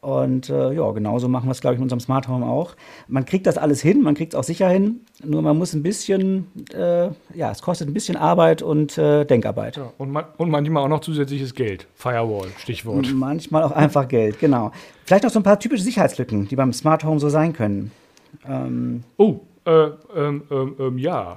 Und 0.00 0.48
äh, 0.48 0.72
ja, 0.72 0.90
genauso 0.92 1.28
machen 1.28 1.46
wir 1.46 1.52
es, 1.52 1.60
glaube 1.60 1.74
ich, 1.74 1.78
in 1.78 1.82
unserem 1.82 2.00
Smart 2.00 2.26
Home 2.26 2.46
auch. 2.46 2.74
Man 3.06 3.26
kriegt 3.26 3.46
das 3.46 3.58
alles 3.58 3.82
hin, 3.82 4.00
man 4.00 4.14
kriegt 4.14 4.32
es 4.32 4.38
auch 4.38 4.44
sicher 4.44 4.66
hin, 4.68 5.00
nur 5.22 5.42
man 5.42 5.58
muss 5.58 5.74
ein 5.74 5.82
bisschen, 5.82 6.46
äh, 6.72 7.08
ja, 7.34 7.50
es 7.50 7.60
kostet 7.60 7.88
ein 7.88 7.92
bisschen 7.92 8.16
Arbeit 8.16 8.62
und 8.62 8.96
äh, 8.96 9.26
Denkarbeit. 9.26 9.76
Ja, 9.76 9.92
und, 9.98 10.10
man, 10.10 10.24
und 10.38 10.50
manchmal 10.50 10.84
auch 10.84 10.88
noch 10.88 11.00
zusätzliches 11.00 11.54
Geld. 11.54 11.86
Firewall, 11.94 12.48
Stichwort. 12.56 13.12
Manchmal 13.12 13.62
auch 13.62 13.72
einfach 13.72 14.08
Geld, 14.08 14.38
genau. 14.38 14.72
Vielleicht 15.04 15.24
noch 15.24 15.30
so 15.30 15.40
ein 15.40 15.42
paar 15.42 15.60
typische 15.60 15.82
Sicherheitslücken, 15.82 16.48
die 16.48 16.56
beim 16.56 16.72
Smart 16.72 17.04
Home 17.04 17.20
so 17.20 17.28
sein 17.28 17.52
können. 17.52 17.92
Ähm, 18.48 19.04
Oh, 19.18 19.40
äh, 19.66 19.88
ähm, 20.16 20.42
ähm, 20.50 20.76
ähm, 20.78 20.98
ja. 20.98 21.36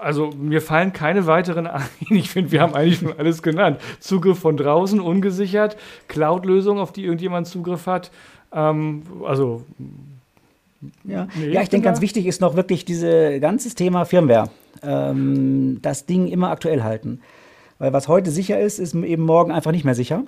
Also 0.00 0.30
mir 0.30 0.60
fallen 0.60 0.92
keine 0.92 1.26
weiteren 1.26 1.66
ein. 1.66 1.82
Ich 2.10 2.30
finde, 2.30 2.52
wir 2.52 2.60
haben 2.60 2.74
eigentlich 2.74 2.98
schon 2.98 3.18
alles 3.18 3.42
genannt. 3.42 3.80
Zugriff 4.00 4.38
von 4.38 4.56
draußen, 4.56 5.00
ungesichert, 5.00 5.76
Cloud-Lösung, 6.08 6.78
auf 6.78 6.92
die 6.92 7.04
irgendjemand 7.04 7.46
Zugriff 7.46 7.86
hat. 7.86 8.10
Ähm, 8.52 9.02
also, 9.24 9.64
Ja, 11.04 11.28
Nee, 11.36 11.52
ja 11.52 11.62
ich 11.62 11.68
denke, 11.68 11.84
ganz 11.84 12.00
wichtig 12.00 12.26
ist 12.26 12.40
noch 12.40 12.56
wirklich 12.56 12.84
dieses 12.84 13.40
ganze 13.40 13.74
Thema 13.74 14.04
Firmware. 14.04 14.50
Ähm, 14.82 15.78
das 15.82 16.06
Ding 16.06 16.26
immer 16.26 16.50
aktuell 16.50 16.82
halten. 16.82 17.20
Weil 17.78 17.92
was 17.92 18.08
heute 18.08 18.30
sicher 18.30 18.60
ist, 18.60 18.78
ist 18.78 18.94
eben 18.94 19.22
morgen 19.22 19.52
einfach 19.52 19.72
nicht 19.72 19.84
mehr 19.84 19.94
sicher. 19.94 20.24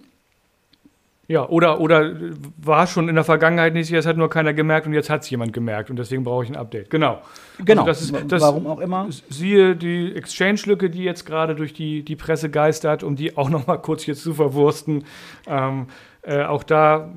Ja, 1.29 1.49
oder, 1.49 1.81
oder 1.81 2.15
war 2.57 2.87
schon 2.87 3.09
in 3.09 3.15
der 3.15 3.25
Vergangenheit 3.25 3.75
nicht 3.75 3.93
es 3.93 4.07
hat 4.07 4.17
nur 4.17 4.29
keiner 4.29 4.53
gemerkt 4.53 4.87
und 4.87 4.93
jetzt 4.93 5.09
hat 5.09 5.23
es 5.23 5.31
jemand 5.31 5.53
gemerkt 5.53 5.89
und 5.89 5.97
deswegen 5.97 6.25
brauche 6.25 6.45
ich 6.45 6.51
ein 6.51 6.57
Update. 6.57 6.91
Genau. 6.91 7.23
Genau, 7.65 7.85
das 7.85 8.03
ist, 8.03 8.15
das, 8.29 8.43
warum 8.43 8.67
auch 8.67 8.81
immer. 8.81 9.07
Siehe 9.29 9.77
die 9.77 10.15
Exchange-Lücke, 10.15 10.91
die 10.91 11.05
jetzt 11.05 11.25
gerade 11.25 11.55
durch 11.55 11.73
die, 11.73 12.05
die 12.05 12.17
Presse 12.17 12.51
geistert, 12.51 13.03
um 13.05 13.17
die 13.17 13.37
auch 13.37 13.51
noch 13.51 13.67
mal 13.67 13.79
kurz 13.79 14.05
jetzt 14.07 14.23
zu 14.23 14.35
verwursten. 14.35 15.05
Ähm, 15.47 15.87
äh, 16.23 16.43
auch 16.43 16.65
da 16.65 17.13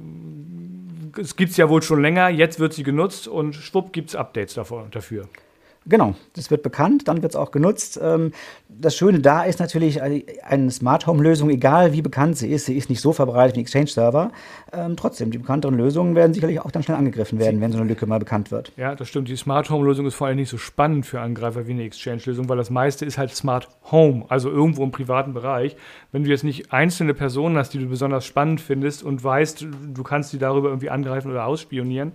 es 1.18 1.36
gibt 1.36 1.52
es 1.52 1.58
ja 1.58 1.70
wohl 1.70 1.82
schon 1.82 2.02
länger, 2.02 2.30
jetzt 2.30 2.60
wird 2.60 2.74
sie 2.74 2.84
genutzt 2.84 3.28
und 3.28 3.56
schwupp 3.56 3.94
gibt 3.94 4.10
es 4.10 4.16
Updates 4.16 4.56
davor, 4.56 4.88
dafür. 4.92 5.28
Genau, 5.88 6.16
das 6.34 6.50
wird 6.50 6.64
bekannt, 6.64 7.08
dann 7.08 7.22
wird 7.22 7.34
es 7.34 7.36
auch 7.36 7.52
genutzt. 7.52 8.00
Ähm, 8.02 8.32
das 8.68 8.96
Schöne 8.96 9.20
da 9.20 9.44
ist 9.44 9.60
natürlich, 9.60 10.02
äh, 10.02 10.26
eine 10.44 10.72
Smart 10.72 11.06
Home 11.06 11.22
Lösung, 11.22 11.52
egal 11.52 11.94
wie 11.94 12.02
bekannt 12.02 12.38
sie 12.38 12.52
ist, 12.52 12.66
sie 12.66 12.76
ist 12.76 12.90
nicht 12.90 13.02
so 13.02 13.14
verbreitet 13.14 13.56
wie 13.56 13.60
ein 13.60 13.64
Exchange 13.64 13.88
Server. 13.88 14.32
Ähm, 14.74 14.96
trotzdem, 14.98 15.30
die 15.30 15.38
bekannteren 15.38 15.78
Lösungen 15.78 16.16
werden 16.16 16.34
sicherlich 16.34 16.60
auch 16.60 16.72
dann 16.72 16.82
schnell 16.82 16.98
angegriffen 16.98 17.38
werden, 17.38 17.62
wenn 17.62 17.72
so 17.72 17.78
eine 17.78 17.88
Lücke 17.88 18.08
mal 18.08 18.18
bekannt 18.18 18.50
wird. 18.50 18.72
Ja, 18.78 18.96
das 18.96 19.10
stimmt. 19.10 19.30
Die 19.30 19.36
Smart 19.36 19.70
Home 19.70 19.86
Lösung 19.86 20.08
ist 20.08 20.16
vor 20.16 20.26
allem 20.26 20.38
nicht 20.38 20.50
so 20.50 20.58
spannend 20.58 21.06
für 21.06 21.22
Angreifer 21.22 21.68
wie 21.68 21.74
eine 21.74 21.84
Exchange-Lösung, 21.84 22.50
weil 22.50 22.58
das 22.58 22.72
meiste 22.72 23.06
ist 23.06 23.20
halt 23.20 23.36
Smart 23.36 23.68
Home, 23.92 24.26
also 24.28 24.50
irgendwo 24.50 24.84
im 24.84 24.92
privaten 24.92 25.34
Bereich. 25.34 25.76
Wenn 26.12 26.24
du 26.24 26.32
jetzt 26.32 26.44
nicht 26.44 26.74
einzelne 26.74 27.14
Personen 27.14 27.58
hast, 27.58 27.76
die 27.76 27.80
du 27.80 27.86
besonders 27.86 28.26
spannend 28.26 28.60
findest 28.60 29.04
und 29.04 29.24
weißt, 29.24 29.68
du 29.94 30.04
kannst 30.04 30.34
die 30.34 30.40
darüber 30.40 30.70
irgendwie 30.70 30.90
angreifen 30.90 31.30
oder 31.30 31.46
ausspionieren, 31.46 32.14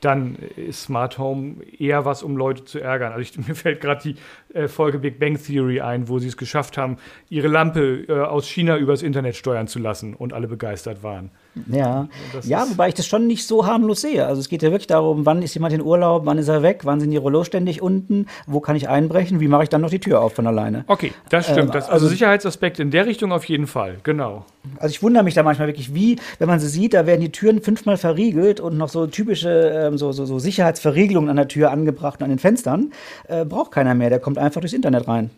dann 0.00 0.36
ist 0.56 0.82
Smart 0.82 1.18
Home 1.18 1.56
eher 1.78 2.04
was, 2.04 2.22
um 2.22 2.36
Leute 2.36 2.64
zu 2.64 2.80
ärgern. 2.80 3.12
Also 3.12 3.22
ich, 3.22 3.48
mir 3.48 3.54
fällt 3.54 3.80
gerade 3.80 4.02
die 4.02 4.56
äh, 4.56 4.68
Folge 4.68 4.98
Big 4.98 5.18
Bang 5.18 5.36
Theory 5.42 5.80
ein, 5.80 6.08
wo 6.08 6.18
sie 6.18 6.28
es 6.28 6.36
geschafft 6.36 6.78
haben, 6.78 6.96
ihre 7.28 7.48
Lampe 7.48 8.04
äh, 8.08 8.12
aus 8.12 8.48
China 8.48 8.76
übers 8.76 9.02
Internet 9.02 9.36
steuern 9.36 9.68
zu 9.68 9.78
lassen 9.78 10.14
und 10.14 10.32
alle 10.32 10.48
begeistert 10.48 11.02
waren. 11.02 11.30
Ja, 11.70 12.08
das 12.32 12.46
ja 12.46 12.66
wobei 12.68 12.88
ich 12.88 12.94
das 12.94 13.06
schon 13.06 13.26
nicht 13.26 13.46
so 13.46 13.66
harmlos 13.66 14.02
sehe. 14.02 14.26
Also 14.26 14.40
es 14.40 14.48
geht 14.48 14.62
ja 14.62 14.70
wirklich 14.70 14.86
darum, 14.86 15.26
wann 15.26 15.42
ist 15.42 15.54
jemand 15.54 15.74
in 15.74 15.82
Urlaub, 15.82 16.26
wann 16.26 16.38
ist 16.38 16.48
er 16.48 16.62
weg, 16.62 16.80
wann 16.84 17.00
sind 17.00 17.10
die 17.10 17.16
Rollos 17.16 17.46
ständig 17.46 17.82
unten, 17.82 18.26
wo 18.46 18.60
kann 18.60 18.76
ich 18.76 18.88
einbrechen, 18.88 19.40
wie 19.40 19.48
mache 19.48 19.64
ich 19.64 19.68
dann 19.68 19.80
noch 19.80 19.90
die 19.90 19.98
Tür 19.98 20.20
auf 20.20 20.34
von 20.34 20.46
alleine. 20.46 20.84
Okay, 20.86 21.12
das 21.28 21.46
stimmt. 21.46 21.58
Ähm, 21.58 21.70
das, 21.72 21.84
also 21.84 21.92
also- 21.92 22.08
Sicherheitsaspekt 22.08 22.78
in 22.78 22.90
der 22.90 23.06
Richtung 23.06 23.32
auf 23.32 23.44
jeden 23.44 23.66
Fall, 23.66 23.96
genau. 24.02 24.44
Also 24.78 24.92
ich 24.92 25.02
wundere 25.02 25.24
mich 25.24 25.34
da 25.34 25.42
manchmal 25.42 25.68
wirklich, 25.68 25.94
wie, 25.94 26.16
wenn 26.38 26.48
man 26.48 26.60
sie 26.60 26.68
sieht, 26.68 26.94
da 26.94 27.06
werden 27.06 27.20
die 27.20 27.32
Türen 27.32 27.62
fünfmal 27.62 27.96
verriegelt 27.96 28.60
und 28.60 28.76
noch 28.76 28.88
so 28.88 29.06
typische 29.06 29.48
ähm, 29.48 29.98
so, 29.98 30.12
so, 30.12 30.26
so 30.26 30.38
Sicherheitsverriegelungen 30.38 31.30
an 31.30 31.36
der 31.36 31.48
Tür 31.48 31.70
angebracht 31.70 32.20
und 32.20 32.24
an 32.24 32.30
den 32.30 32.38
Fenstern. 32.38 32.92
Äh, 33.28 33.44
braucht 33.44 33.70
keiner 33.70 33.94
mehr, 33.94 34.10
der 34.10 34.18
kommt 34.18 34.38
einfach 34.38 34.60
durchs 34.60 34.74
Internet 34.74 35.08
rein. 35.08 35.30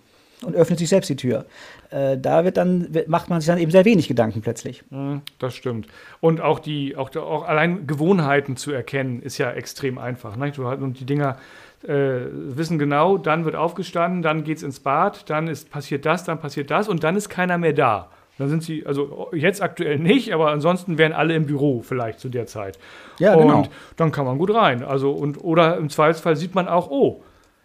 Und 0.44 0.55
öffnet 0.55 0.79
sich 0.79 0.88
selbst 0.88 1.09
die 1.09 1.16
Tür. 1.16 1.46
Äh, 1.90 2.18
da 2.18 2.44
wird 2.44 2.57
dann, 2.57 2.88
macht 3.07 3.29
man 3.29 3.40
sich 3.40 3.48
dann 3.48 3.59
eben 3.59 3.70
sehr 3.70 3.85
wenig 3.85 4.09
Gedanken 4.09 4.40
plötzlich. 4.40 4.85
Mhm, 4.90 5.22
das 5.38 5.55
stimmt. 5.55 5.87
Und 6.20 6.40
auch 6.40 6.59
die, 6.59 6.96
auch, 6.96 7.14
auch 7.16 7.46
allein 7.46 7.87
Gewohnheiten 7.87 8.57
zu 8.57 8.72
erkennen, 8.72 9.22
ist 9.22 9.38
ja 9.38 9.51
extrem 9.51 9.98
einfach. 9.98 10.37
Ne? 10.37 10.53
Und 10.59 11.01
die 11.01 11.07
Dinger 11.07 11.37
äh, 11.87 12.20
wissen 12.33 12.79
genau, 12.79 13.18
dann 13.18 13.44
wird 13.44 13.57
aufgestanden, 13.57 14.22
dann 14.22 14.44
geht 14.44 14.59
es 14.59 14.62
ins 14.62 14.81
Bad, 14.81 15.29
dann 15.31 15.48
ist, 15.48 15.70
passiert 15.70 16.07
das, 16.07 16.24
dann 16.24 16.40
passiert 16.40 16.70
das 16.70 16.88
und 16.88 17.05
dann 17.05 17.16
ist 17.16 17.29
keiner 17.29 17.59
mehr 17.59 17.72
da. 17.72 18.09
Dann 18.38 18.48
sind 18.48 18.62
sie, 18.62 18.87
also 18.87 19.31
jetzt 19.33 19.61
aktuell 19.61 19.98
nicht, 19.98 20.33
aber 20.33 20.51
ansonsten 20.51 20.96
wären 20.96 21.12
alle 21.12 21.35
im 21.35 21.46
Büro 21.46 21.83
vielleicht 21.83 22.20
zu 22.20 22.29
der 22.29 22.46
Zeit. 22.46 22.79
Ja, 23.18 23.35
genau. 23.35 23.59
Und 23.59 23.70
dann 23.96 24.12
kann 24.12 24.24
man 24.24 24.38
gut 24.38 24.55
rein. 24.55 24.85
Also, 24.85 25.11
und, 25.11 25.42
oder 25.42 25.77
im 25.77 25.90
Zweifelsfall 25.90 26.37
sieht 26.37 26.55
man 26.55 26.68
auch, 26.68 26.88
oh, 26.88 27.20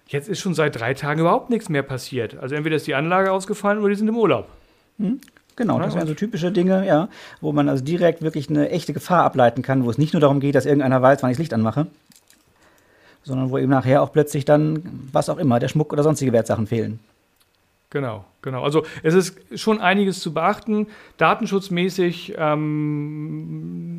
jetzt 0.07 0.29
ist 0.29 0.39
schon 0.39 0.53
seit 0.53 0.79
drei 0.79 0.93
Tagen 0.93 1.21
überhaupt 1.21 1.49
nichts 1.49 1.69
mehr 1.69 1.83
passiert. 1.83 2.37
Also 2.37 2.55
entweder 2.55 2.75
ist 2.75 2.87
die 2.87 2.95
Anlage 2.95 3.31
ausgefallen 3.31 3.79
oder 3.79 3.89
die 3.89 3.95
sind 3.95 4.07
im 4.07 4.17
Urlaub. 4.17 4.47
Hm? 4.99 5.19
Genau, 5.55 5.79
das 5.79 5.93
wären 5.93 6.07
so 6.07 6.15
typische 6.15 6.51
Dinge, 6.51 6.85
ja, 6.85 7.09
wo 7.39 7.51
man 7.51 7.69
also 7.69 7.83
direkt 7.83 8.23
wirklich 8.23 8.49
eine 8.49 8.69
echte 8.69 8.91
Gefahr 8.91 9.23
ableiten 9.23 9.61
kann, 9.61 9.85
wo 9.85 9.89
es 9.89 9.99
nicht 9.99 10.13
nur 10.13 10.21
darum 10.21 10.39
geht, 10.39 10.55
dass 10.55 10.65
irgendeiner 10.65 11.01
weiß, 11.01 11.21
wann 11.21 11.29
ich 11.29 11.37
das 11.37 11.41
Licht 11.41 11.53
anmache, 11.53 11.87
sondern 13.23 13.51
wo 13.51 13.59
eben 13.59 13.69
nachher 13.69 14.01
auch 14.01 14.11
plötzlich 14.11 14.45
dann, 14.45 14.81
was 15.11 15.29
auch 15.29 15.37
immer, 15.37 15.59
der 15.59 15.67
Schmuck 15.67 15.93
oder 15.93 16.01
sonstige 16.01 16.33
Wertsachen 16.33 16.65
fehlen. 16.65 16.99
Genau, 17.91 18.25
genau. 18.41 18.63
Also 18.63 18.83
es 19.03 19.13
ist 19.13 19.59
schon 19.59 19.79
einiges 19.79 20.19
zu 20.19 20.33
beachten. 20.33 20.87
Datenschutzmäßig 21.17 22.33
ähm, 22.35 23.92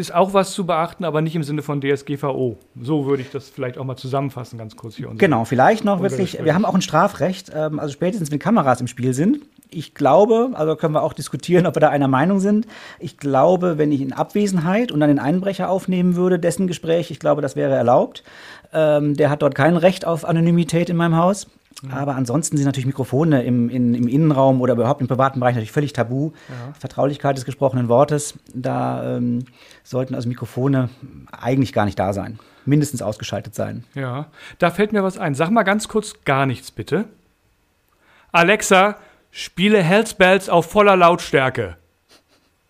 ist 0.00 0.12
auch 0.12 0.34
was 0.34 0.52
zu 0.52 0.66
beachten, 0.66 1.04
aber 1.04 1.20
nicht 1.20 1.36
im 1.36 1.42
Sinne 1.42 1.62
von 1.62 1.80
DSGVO. 1.80 2.56
So 2.80 3.06
würde 3.06 3.22
ich 3.22 3.30
das 3.30 3.48
vielleicht 3.48 3.78
auch 3.78 3.84
mal 3.84 3.96
zusammenfassen, 3.96 4.58
ganz 4.58 4.74
kurz 4.74 4.96
hier. 4.96 5.10
Genau, 5.16 5.44
vielleicht 5.44 5.84
noch 5.84 6.02
wirklich, 6.02 6.42
wir 6.42 6.54
haben 6.54 6.64
auch 6.64 6.74
ein 6.74 6.82
Strafrecht, 6.82 7.52
ähm, 7.54 7.78
also 7.78 7.92
spätestens 7.92 8.30
wenn 8.30 8.38
Kameras 8.38 8.80
im 8.80 8.88
Spiel 8.88 9.14
sind. 9.14 9.40
Ich 9.72 9.94
glaube, 9.94 10.50
also 10.54 10.76
können 10.76 10.94
wir 10.94 11.02
auch 11.02 11.12
diskutieren, 11.12 11.66
ob 11.66 11.76
wir 11.76 11.80
da 11.80 11.90
einer 11.90 12.08
Meinung 12.08 12.40
sind. 12.40 12.66
Ich 12.98 13.18
glaube, 13.18 13.78
wenn 13.78 13.92
ich 13.92 14.00
in 14.00 14.12
Abwesenheit 14.12 14.92
und 14.92 15.00
dann 15.00 15.08
den 15.08 15.18
Einbrecher 15.18 15.70
aufnehmen 15.70 16.16
würde, 16.16 16.38
dessen 16.38 16.66
Gespräch, 16.66 17.10
ich 17.10 17.20
glaube, 17.20 17.42
das 17.42 17.56
wäre 17.56 17.74
erlaubt. 17.74 18.24
Ähm, 18.72 19.16
der 19.16 19.30
hat 19.30 19.42
dort 19.42 19.54
kein 19.54 19.76
Recht 19.76 20.06
auf 20.06 20.24
Anonymität 20.24 20.90
in 20.90 20.96
meinem 20.96 21.16
Haus. 21.16 21.46
Mhm. 21.82 21.92
Aber 21.92 22.16
ansonsten 22.16 22.56
sind 22.56 22.66
natürlich 22.66 22.86
Mikrofone 22.86 23.42
im, 23.42 23.68
in, 23.70 23.94
im 23.94 24.08
Innenraum 24.08 24.60
oder 24.60 24.74
überhaupt 24.74 25.00
im 25.00 25.08
privaten 25.08 25.40
Bereich 25.40 25.54
natürlich 25.54 25.72
völlig 25.72 25.92
tabu. 25.92 26.32
Ja. 26.48 26.74
Vertraulichkeit 26.78 27.36
des 27.36 27.44
gesprochenen 27.44 27.88
Wortes, 27.88 28.34
da 28.54 29.16
ähm, 29.16 29.44
sollten 29.82 30.14
also 30.14 30.28
Mikrofone 30.28 30.90
eigentlich 31.32 31.72
gar 31.72 31.84
nicht 31.84 31.98
da 31.98 32.12
sein. 32.12 32.38
Mindestens 32.66 33.02
ausgeschaltet 33.02 33.54
sein. 33.54 33.84
Ja, 33.94 34.26
da 34.58 34.70
fällt 34.70 34.92
mir 34.92 35.02
was 35.02 35.16
ein. 35.16 35.34
Sag 35.34 35.50
mal 35.50 35.62
ganz 35.62 35.88
kurz 35.88 36.24
gar 36.24 36.44
nichts, 36.44 36.70
bitte. 36.70 37.06
Alexa, 38.32 38.96
spiele 39.30 39.82
Hells 39.82 40.14
Bells 40.14 40.48
auf 40.48 40.70
voller 40.70 40.96
Lautstärke. 40.96 41.76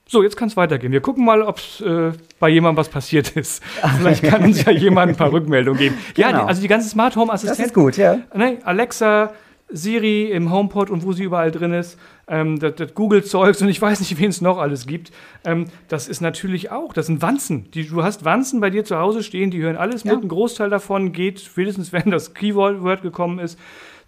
So, 0.07 0.25
jetzt 0.25 0.37
kann 0.37 0.49
es 0.49 0.57
weitergehen. 0.57 0.91
Wir 0.91 1.01
gucken 1.01 1.25
mal, 1.25 1.41
ob 1.43 1.61
äh, 1.81 2.11
bei 2.41 2.49
jemandem 2.49 2.79
was 2.79 2.89
passiert 2.89 3.37
ist. 3.37 3.63
Vielleicht 3.99 4.25
kann 4.25 4.43
uns 4.43 4.65
ja 4.65 4.73
jemand 4.73 5.11
ein 5.13 5.17
paar 5.17 5.31
Rückmeldungen 5.31 5.79
geben. 5.79 5.99
Genau. 6.15 6.29
Ja, 6.29 6.47
also 6.47 6.61
die 6.61 6.67
ganze 6.67 6.89
Smart 6.89 7.15
Home 7.15 7.33
Assistent. 7.33 7.61
Das 7.61 7.67
ist 7.67 7.75
gut, 7.75 7.97
ja. 7.97 8.19
Ne, 8.35 8.59
Alexa, 8.65 9.33
Siri 9.69 10.25
im 10.33 10.51
HomePod 10.51 10.91
und 10.91 11.05
wo 11.05 11.13
sie 11.13 11.23
überall 11.23 11.53
drin 11.53 11.73
ist, 11.73 11.97
ähm, 12.27 12.59
das, 12.59 12.75
das 12.75 12.95
Google-Zeugs 12.95 13.63
und 13.63 13.69
ich 13.69 13.81
weiß 13.81 14.01
nicht, 14.01 14.19
wen 14.19 14.31
es 14.31 14.41
noch 14.41 14.59
alles 14.59 14.87
gibt. 14.87 15.13
Ähm, 15.45 15.67
das 15.87 16.09
ist 16.09 16.21
natürlich 16.21 16.73
auch, 16.73 16.93
das 16.93 17.07
sind 17.07 17.23
Wanzen. 17.23 17.71
Die, 17.71 17.87
du 17.87 18.03
hast 18.03 18.25
Wanzen 18.25 18.61
bei 18.61 18.71
dir 18.71 18.85
zu 18.85 18.97
Hause 18.99 19.23
stehen, 19.23 19.53
die 19.53 19.63
hören 19.63 19.77
alles 19.77 20.03
ja. 20.03 20.15
mit. 20.15 20.25
Ein 20.25 20.29
Großteil 20.29 20.71
davon 20.71 21.13
geht, 21.13 21.41
spätestens 21.41 21.93
wenn 21.93 22.11
das 22.11 22.35
Keyword 22.35 23.03
gekommen 23.03 23.39
ist, 23.39 23.59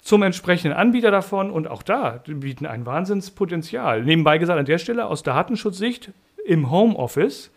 zum 0.03 0.23
entsprechenden 0.23 0.77
Anbieter 0.77 1.11
davon 1.11 1.51
und 1.51 1.69
auch 1.69 1.83
da 1.83 2.23
bieten 2.27 2.67
ein 2.67 2.85
Wahnsinnspotenzial. 2.85 4.05
Nebenbei 4.05 4.39
gesagt, 4.39 4.59
an 4.59 4.67
der 4.67 4.79
Stelle 4.79 5.07
aus 5.07 5.23
Datenschutzsicht 5.23 6.11
im 6.45 6.71
Homeoffice 6.71 7.53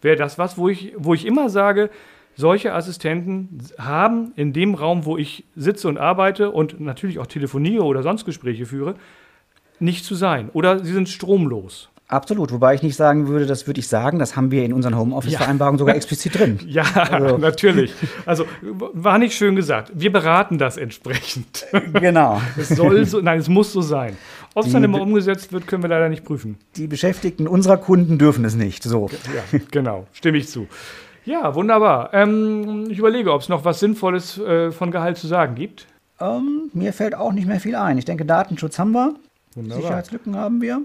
wäre 0.00 0.16
das 0.16 0.38
was, 0.38 0.56
wo 0.56 0.70
ich, 0.70 0.94
wo 0.96 1.12
ich 1.12 1.26
immer 1.26 1.50
sage, 1.50 1.90
solche 2.34 2.72
Assistenten 2.72 3.58
haben 3.78 4.32
in 4.34 4.54
dem 4.54 4.74
Raum, 4.74 5.04
wo 5.04 5.18
ich 5.18 5.44
sitze 5.56 5.88
und 5.88 5.98
arbeite 5.98 6.50
und 6.50 6.80
natürlich 6.80 7.18
auch 7.18 7.26
telefoniere 7.26 7.84
oder 7.84 8.02
sonst 8.02 8.24
Gespräche 8.24 8.64
führe, 8.64 8.94
nicht 9.78 10.06
zu 10.06 10.14
sein. 10.14 10.48
Oder 10.54 10.82
sie 10.82 10.92
sind 10.92 11.10
stromlos. 11.10 11.90
Absolut, 12.10 12.50
wobei 12.50 12.74
ich 12.74 12.82
nicht 12.82 12.96
sagen 12.96 13.28
würde, 13.28 13.46
das 13.46 13.68
würde 13.68 13.78
ich 13.78 13.86
sagen, 13.86 14.18
das 14.18 14.34
haben 14.34 14.50
wir 14.50 14.64
in 14.64 14.72
unseren 14.72 14.96
Homeoffice-Vereinbarungen 14.96 15.78
ja. 15.78 15.78
sogar 15.78 15.94
explizit 15.94 16.38
drin. 16.38 16.58
Ja, 16.66 16.84
also. 16.94 17.38
natürlich. 17.38 17.92
Also 18.26 18.44
war 18.60 19.18
nicht 19.18 19.34
schön 19.34 19.54
gesagt. 19.54 19.92
Wir 19.94 20.12
beraten 20.12 20.58
das 20.58 20.76
entsprechend. 20.76 21.66
Genau. 21.94 22.40
Es 22.56 22.68
soll 22.68 23.04
so, 23.06 23.20
nein, 23.20 23.38
es 23.38 23.48
muss 23.48 23.72
so 23.72 23.80
sein. 23.80 24.16
Ob 24.54 24.66
es 24.66 24.72
dann 24.72 24.82
immer 24.82 25.00
umgesetzt 25.00 25.52
wird, 25.52 25.66
können 25.68 25.82
wir 25.82 25.88
leider 25.88 26.08
nicht 26.08 26.24
prüfen. 26.24 26.58
Die 26.76 26.88
Beschäftigten 26.88 27.46
unserer 27.46 27.76
Kunden 27.76 28.18
dürfen 28.18 28.44
es 28.44 28.54
nicht. 28.54 28.82
So. 28.82 29.08
Ja, 29.34 29.60
genau, 29.70 30.06
stimme 30.12 30.38
ich 30.38 30.48
zu. 30.48 30.66
Ja, 31.24 31.54
wunderbar. 31.54 32.12
Ähm, 32.12 32.88
ich 32.90 32.98
überlege, 32.98 33.32
ob 33.32 33.42
es 33.42 33.48
noch 33.48 33.64
was 33.64 33.78
Sinnvolles 33.78 34.38
äh, 34.38 34.72
von 34.72 34.90
Gehalt 34.90 35.16
zu 35.16 35.28
sagen 35.28 35.54
gibt. 35.54 35.86
Ähm, 36.20 36.70
mir 36.72 36.92
fällt 36.92 37.14
auch 37.14 37.32
nicht 37.32 37.46
mehr 37.46 37.60
viel 37.60 37.76
ein. 37.76 37.98
Ich 37.98 38.04
denke, 38.04 38.24
Datenschutz 38.24 38.78
haben 38.78 38.92
wir. 38.92 39.14
Wunderbar. 39.54 39.82
Sicherheitslücken 39.82 40.36
haben 40.36 40.60
wir. 40.60 40.82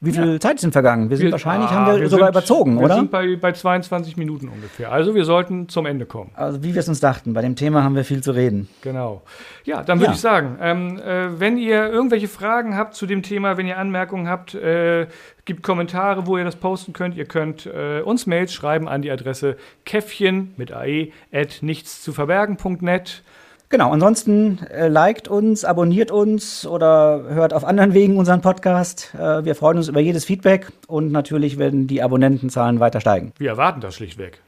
Wie 0.00 0.12
viel 0.12 0.34
ja. 0.34 0.40
Zeit 0.40 0.54
ist 0.54 0.64
denn 0.64 0.70
vergangen? 0.70 1.10
Wir 1.10 1.16
sind 1.16 1.26
wir, 1.26 1.32
wahrscheinlich, 1.32 1.70
ah, 1.70 1.74
haben 1.74 1.92
wir, 1.94 2.00
wir 2.02 2.08
sogar 2.08 2.26
sind, 2.26 2.34
überzogen, 2.36 2.76
wir 2.76 2.84
oder? 2.84 2.94
Wir 2.94 3.00
sind 3.00 3.10
bei, 3.10 3.36
bei 3.36 3.52
22 3.52 4.16
Minuten 4.16 4.48
ungefähr. 4.48 4.92
Also 4.92 5.14
wir 5.14 5.24
sollten 5.24 5.68
zum 5.68 5.86
Ende 5.86 6.06
kommen. 6.06 6.30
Also 6.34 6.62
wie 6.62 6.74
wir 6.74 6.80
es 6.80 6.88
uns 6.88 7.00
dachten, 7.00 7.32
bei 7.32 7.42
dem 7.42 7.56
Thema 7.56 7.82
haben 7.82 7.96
wir 7.96 8.04
viel 8.04 8.22
zu 8.22 8.30
reden. 8.30 8.68
Genau. 8.82 9.22
Ja, 9.64 9.82
dann 9.82 9.98
würde 9.98 10.10
ja. 10.10 10.14
ich 10.14 10.20
sagen, 10.20 10.56
ähm, 10.60 10.98
äh, 10.98 11.40
wenn 11.40 11.58
ihr 11.58 11.88
irgendwelche 11.88 12.28
Fragen 12.28 12.76
habt 12.76 12.94
zu 12.94 13.06
dem 13.06 13.22
Thema, 13.22 13.56
wenn 13.56 13.66
ihr 13.66 13.76
Anmerkungen 13.76 14.28
habt, 14.28 14.54
äh, 14.54 15.08
gibt 15.44 15.64
Kommentare, 15.64 16.26
wo 16.26 16.38
ihr 16.38 16.44
das 16.44 16.56
posten 16.56 16.92
könnt. 16.92 17.16
Ihr 17.16 17.24
könnt 17.24 17.66
äh, 17.66 18.00
uns 18.02 18.26
Mails 18.26 18.52
schreiben 18.52 18.86
an 18.86 19.02
die 19.02 19.10
Adresse 19.10 19.56
käffchen 19.84 20.54
mit 20.56 20.72
ae 20.72 21.10
at 21.32 21.58
nichtszuverbergen.net. 21.62 23.22
Genau, 23.70 23.90
ansonsten 23.90 24.60
äh, 24.70 24.88
liked 24.88 25.28
uns, 25.28 25.64
abonniert 25.64 26.10
uns 26.10 26.66
oder 26.66 27.24
hört 27.28 27.52
auf 27.52 27.64
anderen 27.64 27.92
Wegen 27.92 28.16
unseren 28.16 28.40
Podcast. 28.40 29.14
Äh, 29.14 29.44
wir 29.44 29.54
freuen 29.54 29.76
uns 29.76 29.88
über 29.88 30.00
jedes 30.00 30.24
Feedback 30.24 30.72
und 30.86 31.12
natürlich 31.12 31.58
werden 31.58 31.86
die 31.86 32.02
Abonnentenzahlen 32.02 32.80
weiter 32.80 33.00
steigen. 33.00 33.32
Wir 33.36 33.50
erwarten 33.50 33.82
das 33.82 33.94
schlichtweg. 33.94 34.40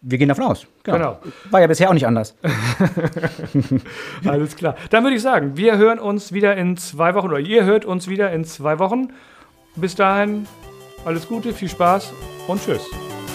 Wir 0.00 0.16
gehen 0.16 0.28
davon 0.28 0.44
aus. 0.44 0.66
Genau. 0.84 0.96
genau. 0.96 1.18
War 1.50 1.60
ja 1.60 1.66
bisher 1.66 1.88
auch 1.88 1.94
nicht 1.94 2.06
anders. 2.06 2.36
Alles 4.24 4.54
klar. 4.54 4.76
Dann 4.90 5.02
würde 5.02 5.16
ich 5.16 5.22
sagen, 5.22 5.56
wir 5.56 5.76
hören 5.76 5.98
uns 5.98 6.32
wieder 6.32 6.56
in 6.56 6.76
zwei 6.76 7.16
Wochen 7.16 7.26
oder 7.26 7.40
ihr 7.40 7.64
hört 7.64 7.84
uns 7.84 8.06
wieder 8.06 8.30
in 8.30 8.44
zwei 8.44 8.78
Wochen. 8.78 9.08
Bis 9.74 9.96
dahin, 9.96 10.46
alles 11.04 11.28
Gute, 11.28 11.52
viel 11.52 11.68
Spaß 11.68 12.12
und 12.48 12.60
tschüss. 12.64 12.84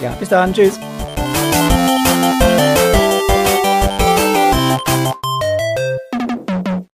Ja, 0.02 0.10
bis 0.18 0.28
dann, 0.28 0.52
tschüss. 0.52 0.78